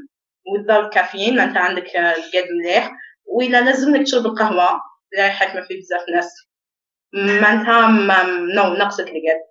[0.54, 2.92] without caffeine معناتها عندك آه، القلب مليح
[3.26, 4.82] وإلا لازم لك تشرب القهوة
[5.18, 6.32] لا حكمة في بزاف ناس
[7.42, 8.24] معناتها ما-
[8.56, 9.42] نو نقصك القلب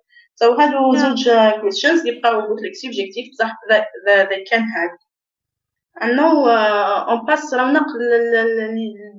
[0.43, 0.95] so هادو.
[0.95, 3.51] زوج آه، questions يبقاو قلت لك subjective بصح
[4.29, 4.99] they can help
[6.45, 7.85] uh, on pass رونق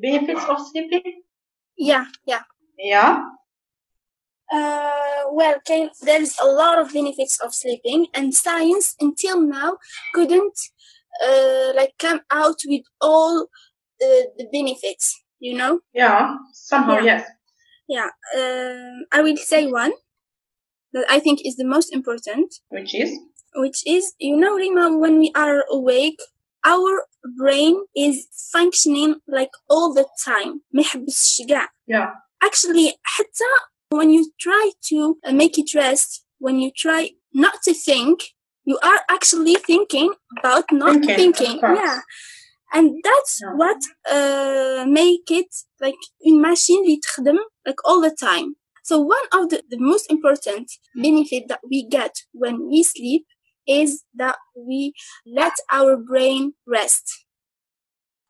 [0.02, 1.22] benefits of sleeping
[1.90, 2.04] Yeah.
[2.30, 2.42] Yeah.
[2.92, 3.14] yeah
[4.52, 5.56] Uh, well,
[6.06, 9.70] there is a lot of benefits of sleeping, and science until now
[10.16, 10.56] couldn't
[11.27, 13.33] uh, like come out with all
[14.05, 15.05] uh, the benefits.
[15.39, 15.79] You know?
[15.93, 17.03] yeah somehow Yeah.
[17.11, 17.23] yes
[17.87, 18.09] Yeah.
[18.37, 19.93] Um I will say one
[20.93, 23.09] that I think is the most important, which is
[23.63, 26.19] which is you know, Rima, when we are awake,
[26.73, 26.91] our
[27.41, 28.15] brain is
[28.55, 30.61] functioning like all the time.
[30.73, 31.67] ما يحبسش قاع.
[31.87, 32.09] yeah
[32.43, 33.49] actually حتى
[33.95, 36.09] when you try to uh, make it rest
[36.39, 37.01] when you try
[37.33, 38.17] not to think
[38.65, 41.79] you are actually thinking about not Thinking, of thinking course.
[41.81, 41.99] yeah
[42.73, 43.53] and that's Yeah.
[43.61, 43.79] what
[44.15, 45.51] uh, make it
[45.81, 50.05] like une machine اللي تخدم like all the time so one of the, the most
[50.15, 53.25] important benefit that we get when we sleep
[53.67, 54.93] is that we
[55.39, 57.05] let our brain rest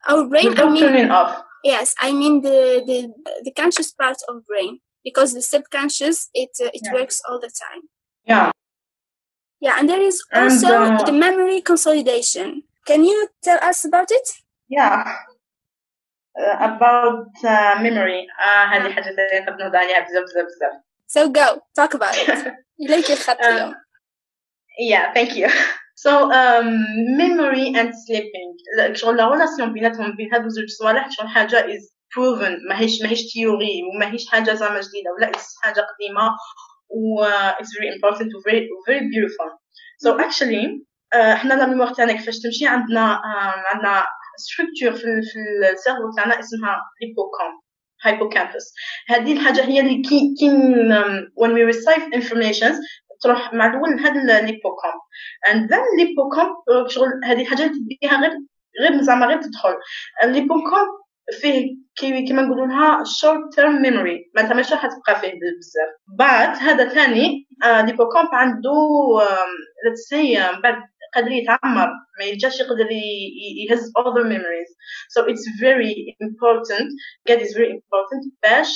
[0.08, 3.00] our brain I without mean turning off Yes, I mean the the
[3.46, 6.94] the conscious part of brain because the subconscious it uh, it Yeah.
[6.98, 7.82] works all the time.
[8.32, 8.52] yeah
[9.64, 12.64] Yeah, and there is And, also uh, the memory consolidation.
[12.86, 14.28] Can you tell us about it?
[14.70, 15.04] Yeah.
[16.40, 20.74] Uh, about uh, memory آه هذه حاجة اللي نحب نهضر عليها بزاف بزاف بزاف.
[21.08, 22.54] So go talk about it.
[22.82, 23.74] إليك الخط Uh, اليوم.
[24.92, 25.50] Yeah, thank you.
[25.96, 26.68] So um,
[27.18, 31.84] memory and sleeping لا- شغل لا relation بيناتهم بين هادو زوج صوالح شغل حاجة is
[32.16, 36.73] proven ماهيش ماهيش تيوري وماهيش حاجة زعما جديدة ولا is حاجة قديمة و uh,
[37.61, 39.49] it's very important و very, very beautiful.
[40.05, 40.65] So actually
[41.15, 43.21] uh, إحنا la mémoire تاعنا كيفاش تمشي عندنا
[43.73, 44.07] عندنا
[44.47, 45.39] structure في في
[45.73, 47.65] ال cerveau تاعنا اسمها hippocampus
[48.07, 48.65] hippocampus.
[49.09, 50.51] هذه الحاجة هي اللي كي كي
[51.41, 52.73] when we receive information
[53.23, 55.01] تروح مع الأول لهذا ال hippocampe
[55.49, 56.55] and then ال hippocampe
[56.89, 58.33] شغل هذه الحاجة اللي تديها غير
[58.81, 59.75] غير زعما غير تدخل.
[60.25, 60.89] ال hippocampe
[61.41, 64.31] فيه كي كيما نقولوا لها short term memory.
[64.37, 65.89] معناتها ماشي راح تبقى فيه بزاف.
[66.19, 68.71] بعد هذا ثاني ال hippocampe عنده
[69.21, 69.51] um,
[69.87, 70.77] let's say بعد
[71.15, 74.71] قادر يتعمر ما يرجعش يقدر يهز other memories.
[75.15, 76.89] So it's very important.
[77.29, 78.23] God is very important.
[78.43, 78.69] باش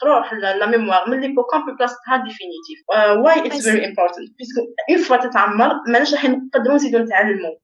[0.00, 4.60] تروح la mémoire من ال hippocampe لبلاصتها définitive uh, why it's very important parce que
[4.90, 7.56] une fois تتعمر ماناش راح نقدروا نزيدوا نتعلموا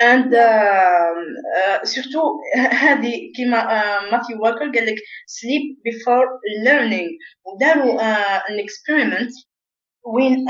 [0.00, 3.60] uh, surtout هذه كيما
[4.10, 4.96] Matthew Walker قال لك
[5.26, 6.26] sleep before
[6.66, 7.08] learning.
[7.44, 8.00] وداروا
[8.48, 9.32] an experiment
[10.14, 10.44] وين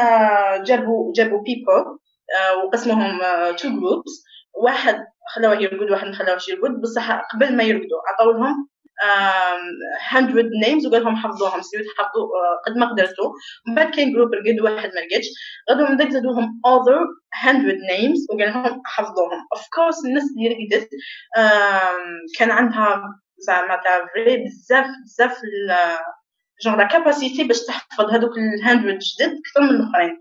[0.63, 3.21] جابوا جابوا uh, وقسموهم
[3.57, 4.29] two groups.
[4.65, 8.69] واحد خلاوه يرقد واحد ما خلاوهش يرقد بصح قبل ما يرقدوا عطاو لهم
[10.13, 11.63] 100 names وقال لهم حفظوهم.
[11.63, 13.33] سيو تحفظوا uh, قد ما قدرتوا.
[13.69, 15.27] من بعد كاين group رقد واحد ما رقدش
[15.71, 16.99] غدوا من بعد زادوا لهم other
[17.45, 19.41] 100 names وقال لهم حفظوهم.
[19.57, 20.91] Of course الناس اللي رقدت
[22.39, 23.03] كان عندها
[23.39, 25.41] زعما تاع vrai بزاف بزاف
[26.64, 30.21] genre la capacité باش تحفظ هذوك ال 100 جدد أكثر من الأخرين.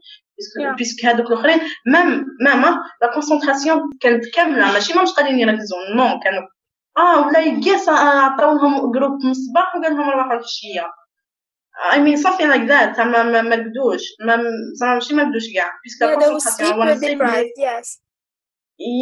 [0.77, 4.73] parce que هذوك الأخرين même même la concentration كانت كاملة.
[4.73, 5.95] ماشي ما مش قادرين يركزوا.
[5.95, 6.47] non كانوا
[6.97, 10.91] آه ولا يقيس عطاو لهم group من الصباح وقال لهم روحوا العشيه
[11.93, 14.43] I mean something like that ما ما ما
[14.73, 17.57] زعما ماشي ما بدوش كاع بيسك Yeah, لا they will sleep كونسنتراسيون وأنا with deprived.
[17.59, 18.01] Yes.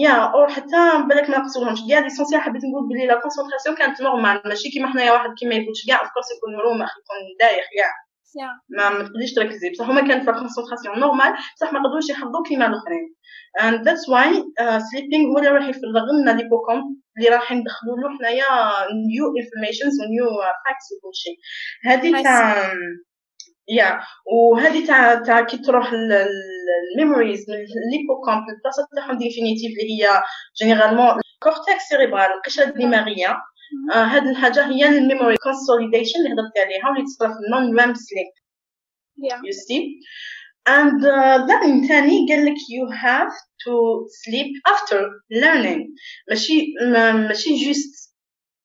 [0.04, 4.42] يا أو حتى بالك ما نقصولهمش كاع ليسونسيال حبيت نقول بلي لا كونسنتراسيون كانت نورمال
[4.46, 8.05] ماشي كيما حنايا واحد كيما يفوتش كاع اوف كورس يكون مرومخ يكون دايخ كاع.
[8.70, 9.70] ما ما تقدريش تركزي.
[9.70, 13.16] بصح هما كانت لا كونسنتراسيون نورمال بصح ما قدروش يحفظوا كيما الأخرين.
[13.62, 14.28] And that's why
[14.64, 18.46] uh, sleeping هو اللي راح يفرغ لنا ليبوكوم اللي راح ندخلوا له حنايا
[18.88, 21.38] new informations و new uh, facts وكل شيء.
[21.86, 22.74] هذه تاع
[23.70, 25.92] يا وهذه تاع تاع كي تروح
[26.96, 27.56] ال memories من
[27.92, 30.24] l'hippocampe البلاصة تاعهم définitive اللي هي
[30.62, 33.38] généralement cortex cérébral القشره الدماغيه
[33.94, 38.28] آه هذه الحاجة هي ال memory consolidation اللي هضرت عليها واللي تصرف ال non-REM sleep
[39.18, 39.40] Yeah.
[39.48, 39.82] you see?
[40.68, 43.32] And uh, then ثاني قال لك you have
[43.66, 43.74] to
[44.24, 45.00] sleep after
[45.42, 45.82] learning.
[46.30, 48.12] ماشي ما- ماشي just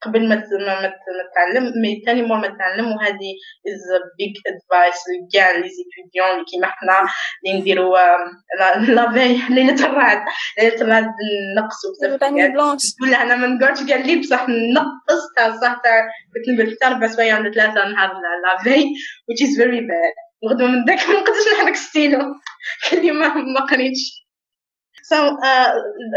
[0.02, 0.44] قبل ما
[1.32, 3.30] تتعلم mais ثاني مور ما تتعلم وهذه
[3.96, 7.08] a big advice لكاع les étudiants اللي كيما حنا
[7.46, 7.96] اللي نديرو
[8.88, 10.22] la veille ليلة الرعد
[10.58, 11.04] ليلة الرعد
[11.56, 12.20] نقصوا بزاف.
[12.96, 17.06] تقول أنا ما نقعدش قال لي بصح نقص تاع صح تاع كنت نقول حتى ربع
[17.06, 18.12] سوايع ولا ثلاثة نهار
[18.44, 18.70] la veille
[19.30, 20.14] which is very bad.
[20.42, 22.18] وغدوة من ذاك ما نقدرش نحرك ستيلو
[22.90, 24.20] كلي ما قريتش.
[25.12, 25.70] So uh,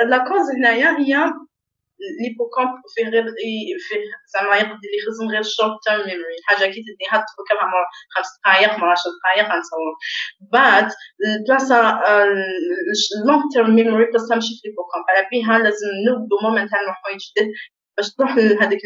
[0.09, 1.33] la cause هنايا هي
[2.21, 4.01] l'hippocampe فيه غير ي- فيه
[4.33, 7.79] زعما يقدر يخزن غير short term memory الحاجة كي تديها تفكرها مع
[8.15, 9.93] خمس دقائق مع عشر دقائق غنصور
[10.53, 10.87] بعد
[11.25, 11.79] البلاصه
[13.21, 17.51] ال long term memory بلاصه ماشي في l'hippocampe على بيها لازم نبدو مومنتال حوايج جدد
[17.97, 18.79] باش تروح لهذيك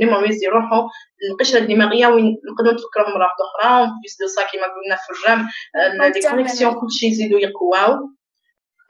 [0.00, 0.88] ال memories يروحوا
[1.22, 5.40] للقشره الدماغيه وين نقدروا نتفكرهم مره أخرى plus de ça كيما قلنا في ال REM
[6.14, 6.70] لي كونيكسيون.
[6.80, 7.98] كلشي يزيدوا يقواو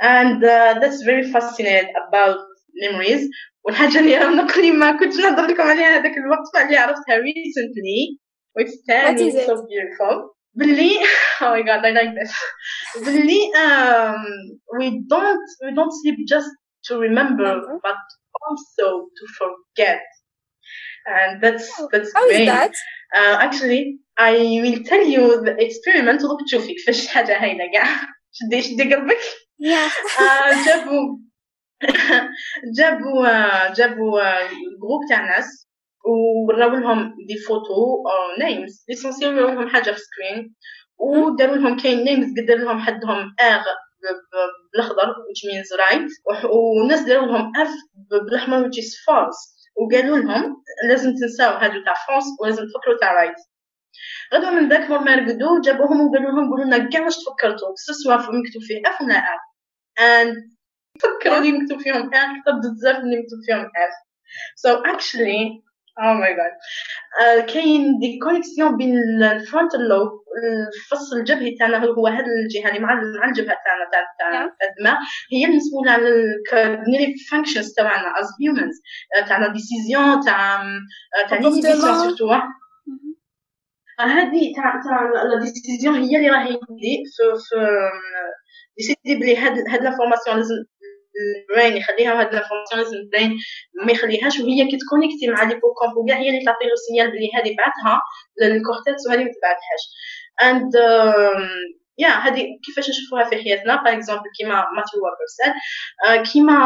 [0.03, 2.39] and uh, that's very fascinated about
[2.83, 3.23] memories.
[3.65, 8.19] والحاجة اللي أنا نقلي ما كنت نهضر لكم عليها هذاك الوقت اللي عرفتها recently
[8.59, 9.47] which What تاني is it?
[9.47, 10.99] so beautiful باللي
[11.41, 12.33] oh my god I like this
[13.07, 14.25] باللي um,
[14.81, 16.51] we don't we don't sleep just
[16.89, 17.81] to remember Remember.
[17.89, 18.03] but
[18.47, 18.87] also
[19.19, 20.03] to forget
[21.07, 22.75] and that's that's How is great that?
[23.19, 23.83] uh, actually
[24.19, 24.33] I
[24.65, 27.87] will tell you the experiment دوك تشوفي كيفاش حاجة هايلة كاع
[28.33, 29.19] شدي شدي قلبك
[29.63, 30.21] Yeah.
[30.21, 31.19] آه، جابوا
[32.79, 34.49] جابوا آه، جابوا آه،
[34.83, 35.69] group تاع ناس
[36.49, 38.03] وراو لهم des photos
[38.41, 40.55] names l'essentiel لهم حاجة في screen
[40.99, 43.65] وداروا لهم كاين names قدر لهم حدهم R
[44.73, 46.11] بالأخضر which means right.
[46.51, 47.71] وناس داروا لهم F
[48.11, 49.55] بالأحمر which is false.
[49.77, 50.57] وقالوا لهم
[50.89, 53.35] لازم تنساو هادو تاع فونس ولازم تفكروا تاع رايت
[54.35, 57.75] غدوة من ذاك ما رقدوا جابوهم وقالوا لهم قولوا لنا كاع واش تفكرتوا
[58.05, 59.39] سواء مكتوب فيه F ولا R
[59.99, 60.54] and
[61.03, 63.95] فكروا اللي مكتوب فيهم R كتر بزاف اللي مكتوب فيهم F
[64.63, 65.65] so actually
[66.01, 66.55] oh my god
[67.21, 70.25] uh, كاين des connexions بين ال frontal lobe
[70.75, 73.85] الفص الجبهي تاعنا هو هذه الجهة اللي مع مع الجبهة تاعنا
[74.19, 74.45] تاع.
[74.71, 74.97] الدماغ
[75.33, 78.77] هي المسؤولة على ال cognitive functions تاعنا as humans
[79.23, 80.63] uh, تاع la décision تاع
[81.29, 81.39] تاع.
[81.39, 82.31] l'inhibition surtout.
[84.01, 87.03] هذه تاع تاع la décision هي اللي راهي في
[87.49, 87.57] في
[88.79, 90.55] décider بلي هاد هاد l'information لازم
[91.21, 93.39] ال brain يخليها وهاد l'information لازم ال brain
[93.87, 97.31] ما يخليهاش وهي كي ت connecter مع l'hippocampe وكاع هي اللي تعطي له signal بلي
[97.35, 98.01] هذه بعثها
[98.41, 99.83] لل cortex وهذه ما تبعثهاش
[100.43, 100.73] and
[101.99, 106.57] yeah هذه كيفاش نشوفوها في حياتنا؟ par exemple كيما ماتيو ووكر قال كيما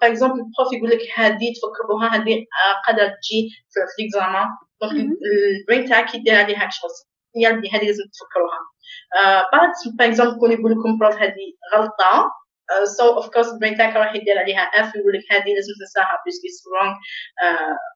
[0.00, 2.44] par exemple ال prof يقول لك هذه تفكر بها هذه
[2.86, 4.46] قادرة تجي في l'examen
[4.82, 5.08] donc.
[5.60, 6.90] ال brain تاعك يدير عليها كشغل
[7.32, 8.60] signal بلي هذه لازم تفكروها.
[9.52, 12.30] بعد par exemple يكون يقول لكم prof هذه غلطة
[12.96, 16.18] so of course ال brain تاعك راح يدير عليها F يقول لك هذه لازم تنساها
[16.24, 16.62] plus it's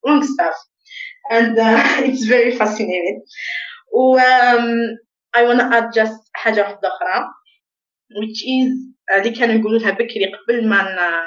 [0.07, 0.57] wrong stuff.
[1.31, 3.23] And uh, it's very fascinating.
[3.93, 4.19] و
[5.37, 7.27] I wanna add just حاجة واحدة أخرى
[8.21, 8.71] which is
[9.17, 11.21] اللي كانوا يقولوا لها بكري قبل ما ما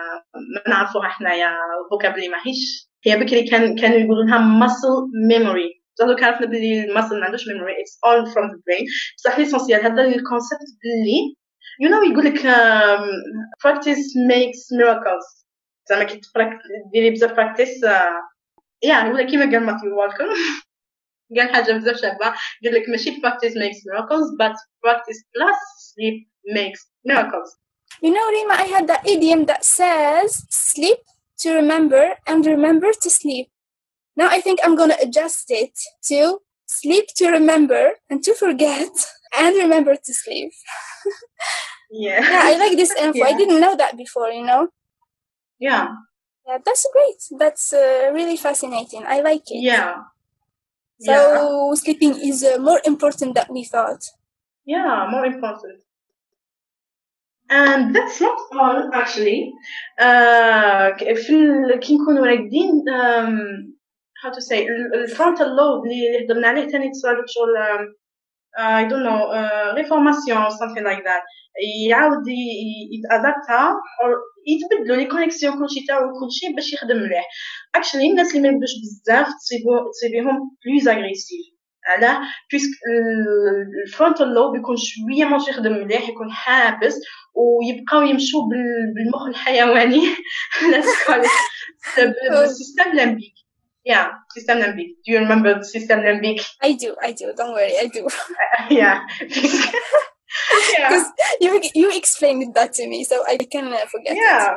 [0.67, 5.81] نعرفوها حنايا ال vocabulaire ماهيش هي بكري كان كانوا يقولوا لها muscle memory.
[5.97, 7.75] كان عرفنا بلي ال muscle ما عندوش memory.
[7.81, 8.85] It's all from the brain.
[9.17, 11.35] بصح l'essentiel هذا ال concept بلي
[11.80, 13.06] you know يقول لك um,
[13.64, 15.44] practice makes miracles
[15.88, 16.58] زعما كي تبراك-
[16.92, 18.22] ديري بزاف practice uh,
[18.82, 20.28] يعني ولا كيما قال ماثيو والكر
[21.38, 24.54] قال حاجة بزاف شابة قال لك ماشي practice makes miracles but
[24.86, 25.56] practice plus
[25.94, 27.56] sleep makes miracles
[28.02, 30.98] You know, Rima, I had that idiom that says sleep
[31.42, 33.46] to remember and remember to sleep.
[34.20, 35.74] Now I think I'm going to adjust it
[36.10, 36.20] to
[36.80, 38.92] sleep to remember and to forget
[39.40, 40.50] and remember to sleep.
[42.04, 43.22] yeah Yeah, I like this info.
[43.24, 43.38] I Yeah.
[43.40, 44.62] didn't know that before, you know?
[45.68, 45.84] yeah
[46.48, 47.20] Yeah, that's great.
[47.42, 49.02] That's uh, really fascinating.
[49.14, 49.62] I like it.
[49.72, 49.90] yeah
[51.08, 51.74] So Yeah.
[51.82, 54.02] sleeping is uh, more important than we thought.
[54.74, 55.78] Yeah, more important.
[57.60, 59.40] And that's not all actually.
[60.06, 63.30] Uh, ك- في ال- كي نكونوا راقدين um,
[64.22, 67.56] how to say ال- الفرونتال لوب اللي هضرنا عليه تاني تصرف شغل
[68.57, 71.21] know uh, reformation or something like that.
[71.89, 72.23] يعاود
[72.93, 73.75] يتادابتا
[74.47, 77.25] يتبدلوا لي كونيكسيون كلشي تاعو كلشي باش يخدم مليح.
[77.77, 79.27] Actually الناس اللي ما يبدوش بزاف
[79.91, 81.45] تصيبيهم plus agressifs
[81.87, 82.19] علاه؟
[82.51, 82.69] parce que
[83.87, 86.95] ال frontal lobe يكون شوية ماشي يخدم مليح يكون حابس
[87.35, 90.01] ويبقاو يمشوا بال- بالمخ الحيواني.
[91.97, 93.33] it بال système limbique
[93.85, 97.33] yeah system limbic do you remember the system limbic I do, I do.
[97.35, 98.07] Don't worry, I do.
[98.69, 99.01] yeah
[100.69, 101.07] yeah Because
[101.41, 104.55] you you explained that to me, so I can uh, forget yeah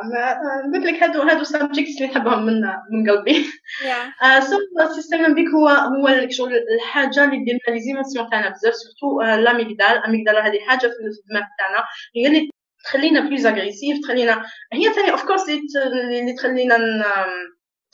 [0.75, 2.61] قلت لك هادو هادو subjects اللي نحبهم من
[2.91, 3.45] من قلبي.
[3.83, 4.25] Yeah.
[4.25, 8.49] آه، so ال système limbique هو هو شغل الحاجة اللي دير لنا les émotions تاعنا
[8.49, 11.85] بزاف surtout l'amygdale ال amygdale هذه حاجة في الدماغ تاعنا
[12.17, 12.51] هي اللي
[12.85, 16.77] تخلينا plus agressifs تخلينا هي ثاني of course اللي تخلينا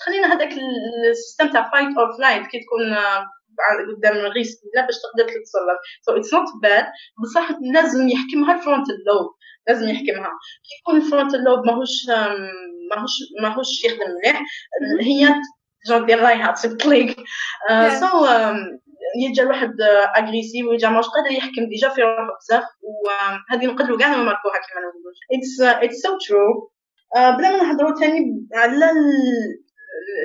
[0.01, 0.53] تخلينا هذاك
[1.11, 3.27] السيستم تاع fight or flight كي تكون آه،
[3.97, 5.79] قدام ال risque لا باش تقدر تتصرف.
[6.03, 6.87] so it's not bad
[7.23, 9.35] بصح لازم يحكمها ال frontal lobe
[9.69, 10.31] لازم يحكمها.
[10.65, 11.91] كي يكون ال frontal lobe ماهوش
[12.91, 13.11] ماهوش
[13.43, 14.43] ماهوش يخدم مليح
[15.01, 15.35] les
[15.89, 17.95] gens دير تصيب Yeah.
[18.01, 18.27] so
[19.23, 19.73] يجي الواحد
[20.17, 22.65] agressif ويجي ماش قادر يحكم déjà في روحه بزاف.
[22.83, 25.13] وهذه نقدروا كاع نماركوها كيما نقولوا.
[25.33, 26.71] it's it's so true
[27.17, 28.91] بلا ما نهضروا ثاني على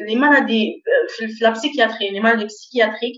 [0.01, 0.83] ال- les maladies
[1.17, 3.13] في في la psychiatrie les maladies psychiatriques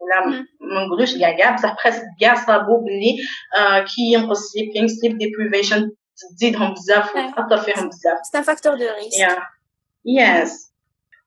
[0.00, 0.46] ولا مم.
[0.60, 3.16] ما نقولوش كاع كاع بصح presque كاع صابوا باللي
[3.58, 5.90] آه، كي ينقص sleeping sleep deprivation
[6.36, 7.16] تزيدهم بزاف Yeah.
[7.18, 9.18] وتأثر فيهم بزاف C'est un facteur de risque.
[9.18, 9.42] Yeah.
[10.20, 10.50] Yes.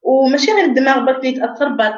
[0.01, 1.93] وماشي غير الدماغ برك اللي يتأثر but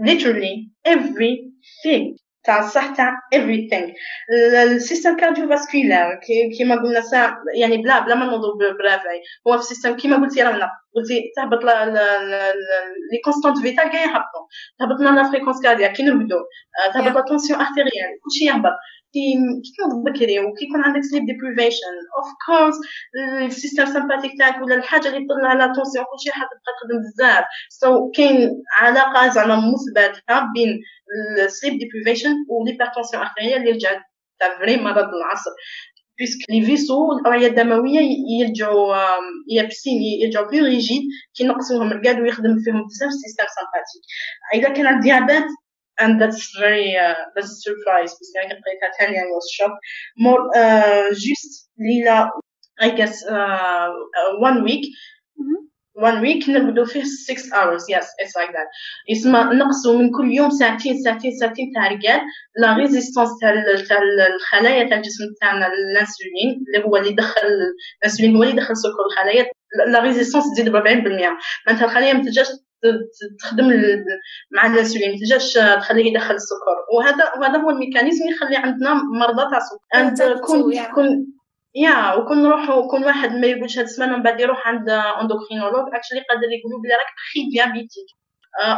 [0.00, 3.92] literally everything تاع الصح تاع everything.
[4.72, 6.20] ال système cardiovasculaire
[6.58, 10.42] كيما قلنا سا يعني بلا بلا ما نوضوا برافعي هو في ال système كيما قلتي
[10.42, 14.44] رانا قلتي تهبط لا- لا- لا- لا- les constantes vitales كاع يهبطوا
[14.78, 16.40] تهبط لنا la fréquence cardiaque كي نرقدوا
[16.88, 17.16] آه، تهبط Yeah.
[17.16, 18.72] la tension artérielle كلشي يهبط
[19.14, 19.34] كي
[19.78, 22.74] تنوض بكري وكي يكون عندك sleep deprivation of course
[23.46, 28.10] ال système sympathique تاعك ولا الحاجة اللي تطلع la tension كلشي حتبقى تخدم بزاف so
[28.10, 28.50] كاين
[28.80, 30.80] علاقه زعما مثبته بين
[31.44, 33.98] ال sleep deprivation وال hypertension artérielle اللي رجعت
[34.40, 35.50] تاع vrai مرض العصر
[36.18, 38.00] parce que les vaisseaux الاوعيه الدمويه
[38.40, 41.02] يرجعوا آم، يابسين يرجعوا plus rigides
[41.36, 44.02] كي نقصوهم رقاد ويخدم فيهم بزاف ال système sympathique
[44.54, 45.44] اذا كان عندي diabète
[46.02, 49.80] and that's very uh, that's a surprise بس يعني قريتها ثاني I was shocked.
[50.24, 52.30] More uh, just ليلة
[52.82, 53.88] I guess uh,
[54.18, 54.84] uh, one week.
[55.40, 55.64] Mhm.
[56.08, 57.82] one week نرقدوا فيه 6 hours.
[57.88, 58.68] Yes it's like that.
[59.08, 62.20] يسمى نقصوا من كل يوم ساعتين ساعتين ساعتين تاع رقاد
[62.56, 63.50] la résistance تاع
[63.88, 67.48] تاع ال- الخلايا تاع الجسم تاعنا الانسولين اللي هو اللي يدخل
[68.02, 69.46] الانسولين هو اللي يدخل سكر الخلايا
[69.88, 72.63] la résistance تزيد ب 40% معناتها الخلايا ما تنجمش ت- ت-
[73.40, 73.68] تخدم
[74.50, 76.76] مع الانسولين ما تنجمش تخليه يدخل السكر.
[76.96, 80.34] وهذا وهذا هو ال mécanisme يخلي عندنا مرضى تاع السكر.
[80.34, 80.84] type كون.
[80.94, 81.26] كون
[81.74, 86.20] يا وكون نروحوا كون واحد ما يقولش هاد السمانة من بعد يروح عند endocrinologue actually
[86.30, 88.06] قادر يقولوا بلي راك خي diabétique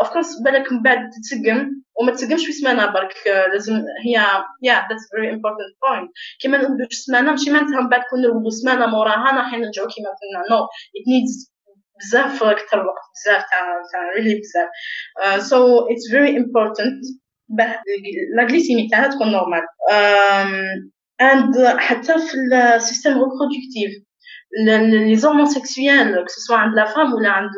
[0.00, 4.12] of course بالك من بعد تتسقم وما تسقمش في سمانة برك آه، لازم هي
[4.62, 6.10] yeah that's very important point
[6.40, 10.56] كيما نرقدوا سمانه ماشي معناتها من بعد كون نرقدوا سمانة موراها راح نرجعوا كيما كنا.
[10.56, 11.55] no it needs
[11.98, 14.68] بزاف أكثر وقت بزاف تاع تاع really بزاف.
[15.42, 17.02] so it's very important
[18.36, 19.62] la glycémie تاعها تكون normale
[21.20, 22.34] and حتى في
[22.76, 24.06] ال système reproductif
[25.06, 27.50] les hormones sexuelles que ce soit عند la femme ولا عند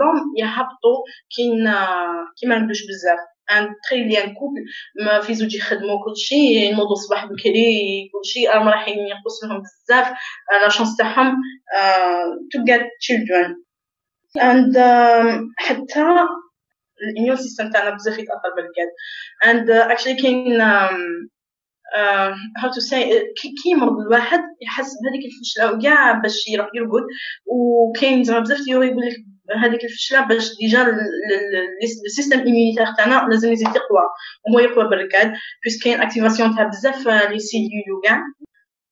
[0.00, 0.98] l'homme يهبطوا
[1.36, 3.18] كي ن- كي ما بزاف.
[3.50, 4.64] entre les jeunes couples
[5.06, 10.12] ما في زوج يخدموا كلشي ينوضوا الصباح بكري كلشي راهم رايحين ينقص لهم بزاف.
[10.62, 11.36] la chance تاعهم
[12.52, 13.64] to get children.
[14.38, 16.26] And um, حتى
[17.02, 18.88] ال immune system تاعنا بزاف يتأثر بالرقاد
[19.68, 20.62] uh, actually كاين
[22.58, 23.02] how to say
[23.62, 27.02] كي يمرض الواحد يحس بهذيك الفشلة وكاع باش يروح يرقد.
[27.46, 29.16] وكاين زعما بزاف théories يقول لك
[29.64, 30.96] هذيك الفشلة باش déjà
[32.06, 34.02] ال système immunitaire تاعنا لازم يزيد يقوى.
[34.48, 35.32] وهو يقوى بالرقاد
[35.64, 38.22] puisque كاين activation تاع بزاف آه، les cellules وكاع.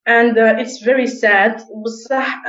[0.05, 1.61] And uh, it's very sad.
[1.85, 2.41] بصح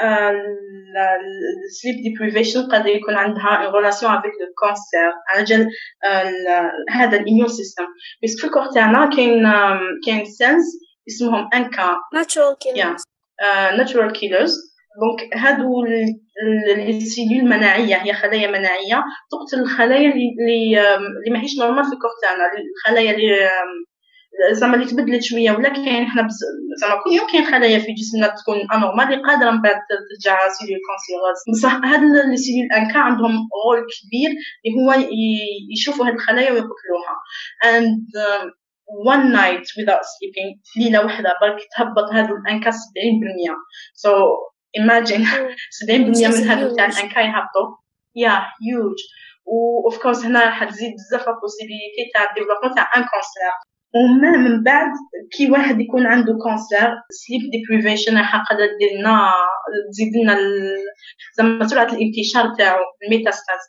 [1.66, 5.12] ال sleep deprivation قد يكون عندها une relation avec le cancer.
[5.28, 5.68] على جال
[6.04, 6.32] آه،
[6.90, 7.84] هذا ال immune system
[8.24, 9.42] puisque في ال corps تاعنا كاين
[10.06, 10.64] كاين cells
[11.08, 11.96] اسمهم NK.
[12.14, 12.76] Natural killers.
[12.76, 12.96] Yeah.
[13.42, 14.52] uh, natural killers.
[15.00, 15.84] donc هادو
[16.76, 19.04] les cellules المناعيه هي خلايا مناعية.
[19.30, 20.80] تقتل الخلايا اللي
[21.18, 22.44] اللي ماهيش normales في ال corps تاعنا
[22.76, 23.48] الخلايا اللي
[24.52, 26.28] زعما اللي تبدلت شوية ولا كاين حنا
[26.80, 30.80] زعما كل يوم كاين خلايا في جسمنا تكون anormales اللي قادرة من بعد ترجع cellules
[30.86, 34.30] cancéreuses بصح هاد les cellules NK عندهم rôle كبير
[34.66, 35.08] اللي هو
[35.72, 37.14] يشوفوا هاد الخلايا ويقتلوها
[37.64, 38.46] and um,
[39.14, 42.74] one night without sleeping ليلة واحدة برك تهبط هادو ال NK 70%
[44.04, 44.10] so
[44.80, 45.24] imagine
[45.88, 47.76] 70% من هادو تاع ال NK يهبطوا
[48.18, 49.02] yeah huge.
[49.46, 53.73] و of course هنا راح تزيد بزاف la possibilité تاع ال développement تاع un cancer
[53.94, 54.90] ومن من بعد
[55.36, 59.32] كي واحد يكون عنده cancer sleep deprivation قادر دير لنا
[59.90, 60.36] تزيد لنا
[61.38, 63.62] زعما سرعه الانتشار تاعو ال métastases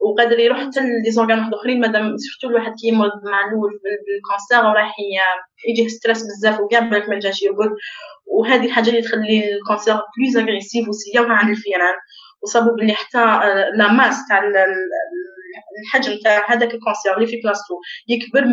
[0.00, 3.70] وقادر يروح حتى les organes واحد اخرين مادام surtout الواحد كي يمرض مع الأول
[4.04, 4.94] بال cancer وراح
[5.68, 7.70] يجيه stress بزاف وكاع بالك ما جاش يرقد
[8.26, 11.94] وهذه الحاجة اللي تخلي ال cancer plus agressif وسيا عن الفيران
[12.42, 13.18] وصابوا بلي حتى
[13.76, 14.38] la masse تاع
[15.82, 17.74] الحجم تاع هذاك ال cancer اللي في بلاصتو
[18.08, 18.44] يكبر 200%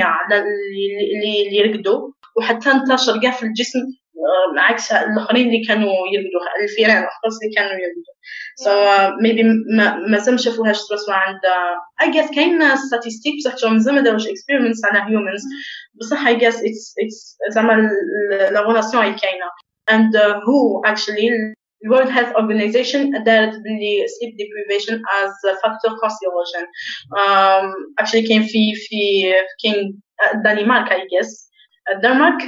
[0.00, 3.78] على اللي اللي يرقدوا وحتى انتشر كاع في الجسم
[4.58, 8.14] عكس الآخرين اللي كانوا يرقدوا الفيران خاص اللي كانوا يرقدوا
[8.56, 8.70] so
[9.22, 9.42] maybe
[10.10, 11.40] مازال ما شافوهاش توصلوا عند
[12.02, 15.42] I guess كاين statistiques بصح مازال ما داروش experiments على humans
[15.94, 17.90] بصح I guess it's it's زعما
[18.50, 19.46] la relation هي كاينة.
[19.90, 20.80] And uh, who
[21.82, 26.66] actually World Health Organization دارت باللي sleep deprivation as a factor carcinogen.
[27.18, 30.00] Um, actually كاين في في كاين
[30.34, 31.52] الدنمارك I guess.
[31.90, 32.42] الدنمارك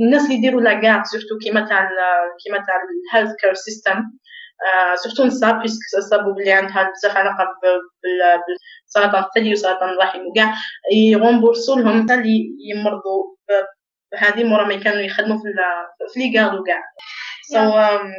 [0.00, 1.88] الناس اللي يديروا la garde surtout كيما تاع
[2.44, 2.76] كيما تاع
[3.12, 4.02] ال health care system
[5.02, 5.80] surtout نساء puisque
[6.10, 7.46] صابوا بلي عندها بزاف علاقة
[8.02, 10.54] بالسرطان الثدي وسرطان الرحم وكاع
[10.92, 13.36] يغومبورسو لهم اللي يمرضوا
[14.12, 15.42] بهذه مورا ما كانوا يخدموا في
[16.14, 16.82] في les gardes وكاع.
[17.49, 18.13] So um,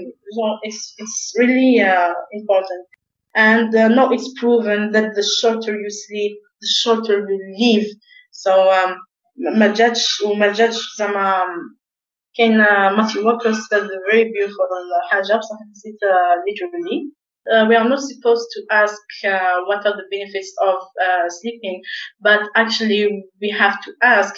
[0.62, 2.86] it's it's really uh, important.
[3.34, 7.86] And uh, now it's proven that the shorter you sleep, the shorter you live.
[8.30, 8.96] So um,
[9.36, 11.42] ما جاتش وما جاتش زعما
[12.34, 12.58] كاين
[12.96, 14.68] ماثيو ووكر said very beautiful
[15.10, 15.98] حاجة بصح نسيت
[16.46, 17.15] literally
[17.52, 21.82] uh, we are not supposed to ask uh, what are the benefits of uh, sleeping,
[22.20, 24.34] but actually we have to ask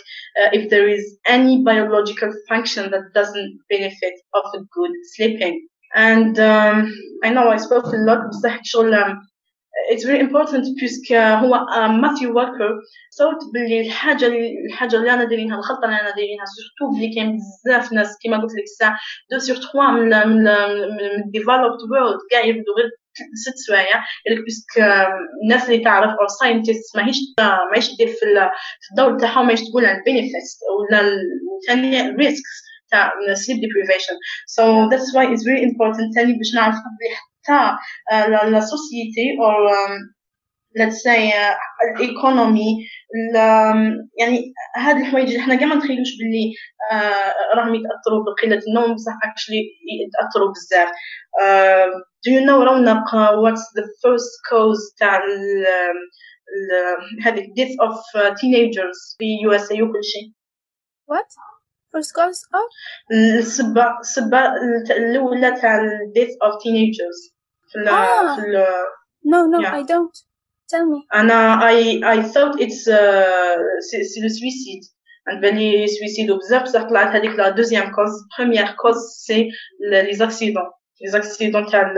[0.52, 5.66] if there is any biological function that doesn't benefit of a good sleeping.
[5.94, 9.18] And um, I know I spoke a lot بصح شغل um,
[9.91, 11.65] it's very important بيسك هو
[12.01, 12.69] ماثيو ووكر
[13.09, 14.27] صوت باللي الحاجة
[14.67, 18.51] الحاجة اللي أنا دايرينها الخطة اللي أنا دايرينها سورتو بلي كاين بزاف ناس كيما قلت
[18.51, 18.97] لك الساعة
[19.31, 20.47] دو سور تخوا من من
[21.25, 22.89] الديفلوبد وورلد كاع يبدو غير
[23.45, 24.65] ست سوايع قالك بيسك
[25.43, 27.17] الناس اللي تعرف أو ساينتست ماهيش
[27.71, 28.25] ماهيش دير في
[28.91, 31.11] الدور تاعهم ماهيش تقول عن البينيفيتس ولا
[31.67, 34.15] ثاني الريسكس تاع sleep deprivation
[34.55, 36.75] so that's why it's very important ثاني باش نعرف
[37.49, 39.69] حتى la société أو
[40.77, 41.33] let's say
[41.95, 42.77] ال economy
[44.19, 46.53] يعني هاد الحوايج اللي حنا كاع ما نتخيلوش باللي
[47.55, 49.61] راهم يتأثروا بقلة النوم بصح actually
[50.07, 50.89] يتأثروا بزاف.
[52.25, 53.05] do you know رونق
[53.43, 55.19] what's the first cause تاع
[57.25, 57.95] هذيك death of
[58.39, 60.31] teenagers في USA وكل شيء؟
[61.11, 61.29] What?
[61.95, 62.69] First cause of
[63.11, 64.39] السبة السبة
[64.91, 65.79] الأولى تاع
[66.17, 67.38] death of teenagers.
[67.69, 68.35] في ال Ah.
[68.35, 68.65] في ال
[69.25, 69.73] no no Yeah.
[69.79, 70.15] I don't.
[70.73, 70.99] Tell me.
[71.13, 73.57] أنا I I thought it's uh,
[73.89, 74.85] c'est le suicide.
[75.27, 78.95] عند بالي سويسيدو بزاف بصح طلعت هذيك la deuxième cause première cause
[79.25, 79.49] c'est
[79.91, 80.63] les accidents
[81.01, 81.93] les accidents تاع.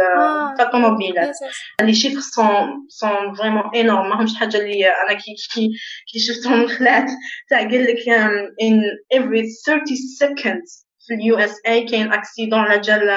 [0.57, 1.35] تاع الطوموبيلات
[1.81, 5.69] les chiffres sont sont vraiment énormes ماهمش حاجة اللي أنا كي كي
[6.13, 7.09] كي شفتهم خلعت
[7.49, 7.97] تاع قال لك
[8.63, 8.75] in
[9.17, 9.85] every 30
[10.21, 13.09] seconds في ال USA كاين accident على جال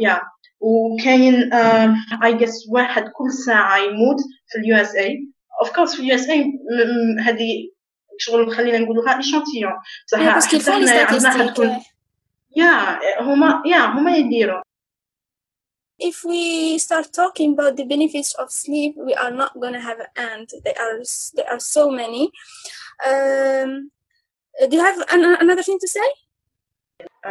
[0.00, 0.20] يا
[0.61, 1.53] وكاين
[2.23, 5.27] اي جس واحد كل ساعه يموت في اليو اس اي
[5.61, 6.43] اوف كورس في اليو اس اي
[7.19, 7.69] هذه
[8.19, 9.71] شغل خلينا نقولوها ايشانتيون
[10.07, 11.49] بصح Yeah, parce qu'il حتى faut les حنايا عندنا statistiques.
[11.49, 11.83] حتكون yeah.
[12.57, 14.61] يا هما يا هما يديروا
[15.99, 20.11] If we start talking about the benefits of sleep, we are not gonna have an
[20.31, 20.47] end.
[20.65, 20.97] There are
[21.37, 22.23] there are so many.
[23.09, 23.69] Um,
[24.69, 26.07] do you have an, another thing to say?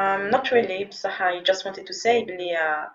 [0.01, 2.87] Um, not really بصح I just wanted to say بلي uh,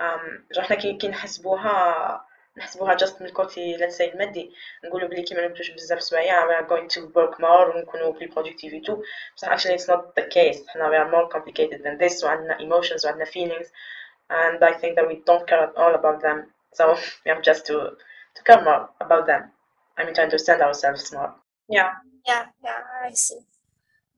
[0.00, 4.52] um, احنا كي كي نحسبوها نحسبوها just من الكوتي let's say المادي
[4.84, 8.28] نقولوا بلي كي ما نمتوش بزاف سوايع we are going to work more ونكونوا بلي
[8.28, 9.02] productive و تو
[9.36, 13.04] بصح actually it's not the case احنا we are more complicated than this وعندنا emotions
[13.04, 13.66] وعندنا feelings
[14.30, 16.38] and I think that we don't care at all about them
[16.74, 16.84] so
[17.24, 17.74] we have just to
[18.36, 19.42] to care more about them
[19.98, 21.32] I mean to understand ourselves more
[21.70, 23.38] يا Yeah, yeah, I see.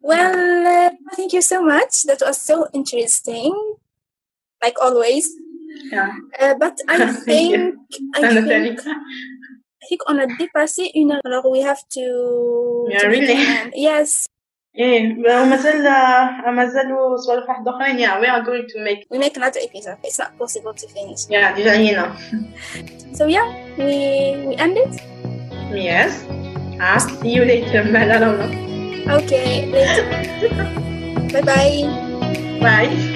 [0.00, 2.04] Well, uh, thank you so much.
[2.04, 3.52] That was so interesting,
[4.62, 5.28] like always.
[5.92, 6.10] Yeah.
[6.40, 7.76] Uh, but I Thank think you.
[8.16, 8.76] I أنا think ثاني
[9.82, 11.20] I think on a dépassé une heure.
[11.24, 12.04] Alors we have to.
[12.90, 13.26] Yeah, to really?
[13.26, 13.72] begin.
[13.74, 14.26] Yes,
[14.78, 15.82] ايه ومازال
[16.54, 19.96] مازالوا سوالف واحد اخرين yeah we are going to make we make another episode.
[20.04, 21.20] It's not possible to finish.
[21.30, 22.16] yeah ديجا هنا
[23.18, 23.46] So yeah,
[23.78, 23.90] we
[24.48, 24.94] we end it.
[25.88, 26.12] yes
[26.80, 28.68] ah see you later مالا رونا
[29.18, 30.04] Okay, later.
[31.32, 31.80] bye bye.
[32.64, 33.11] bye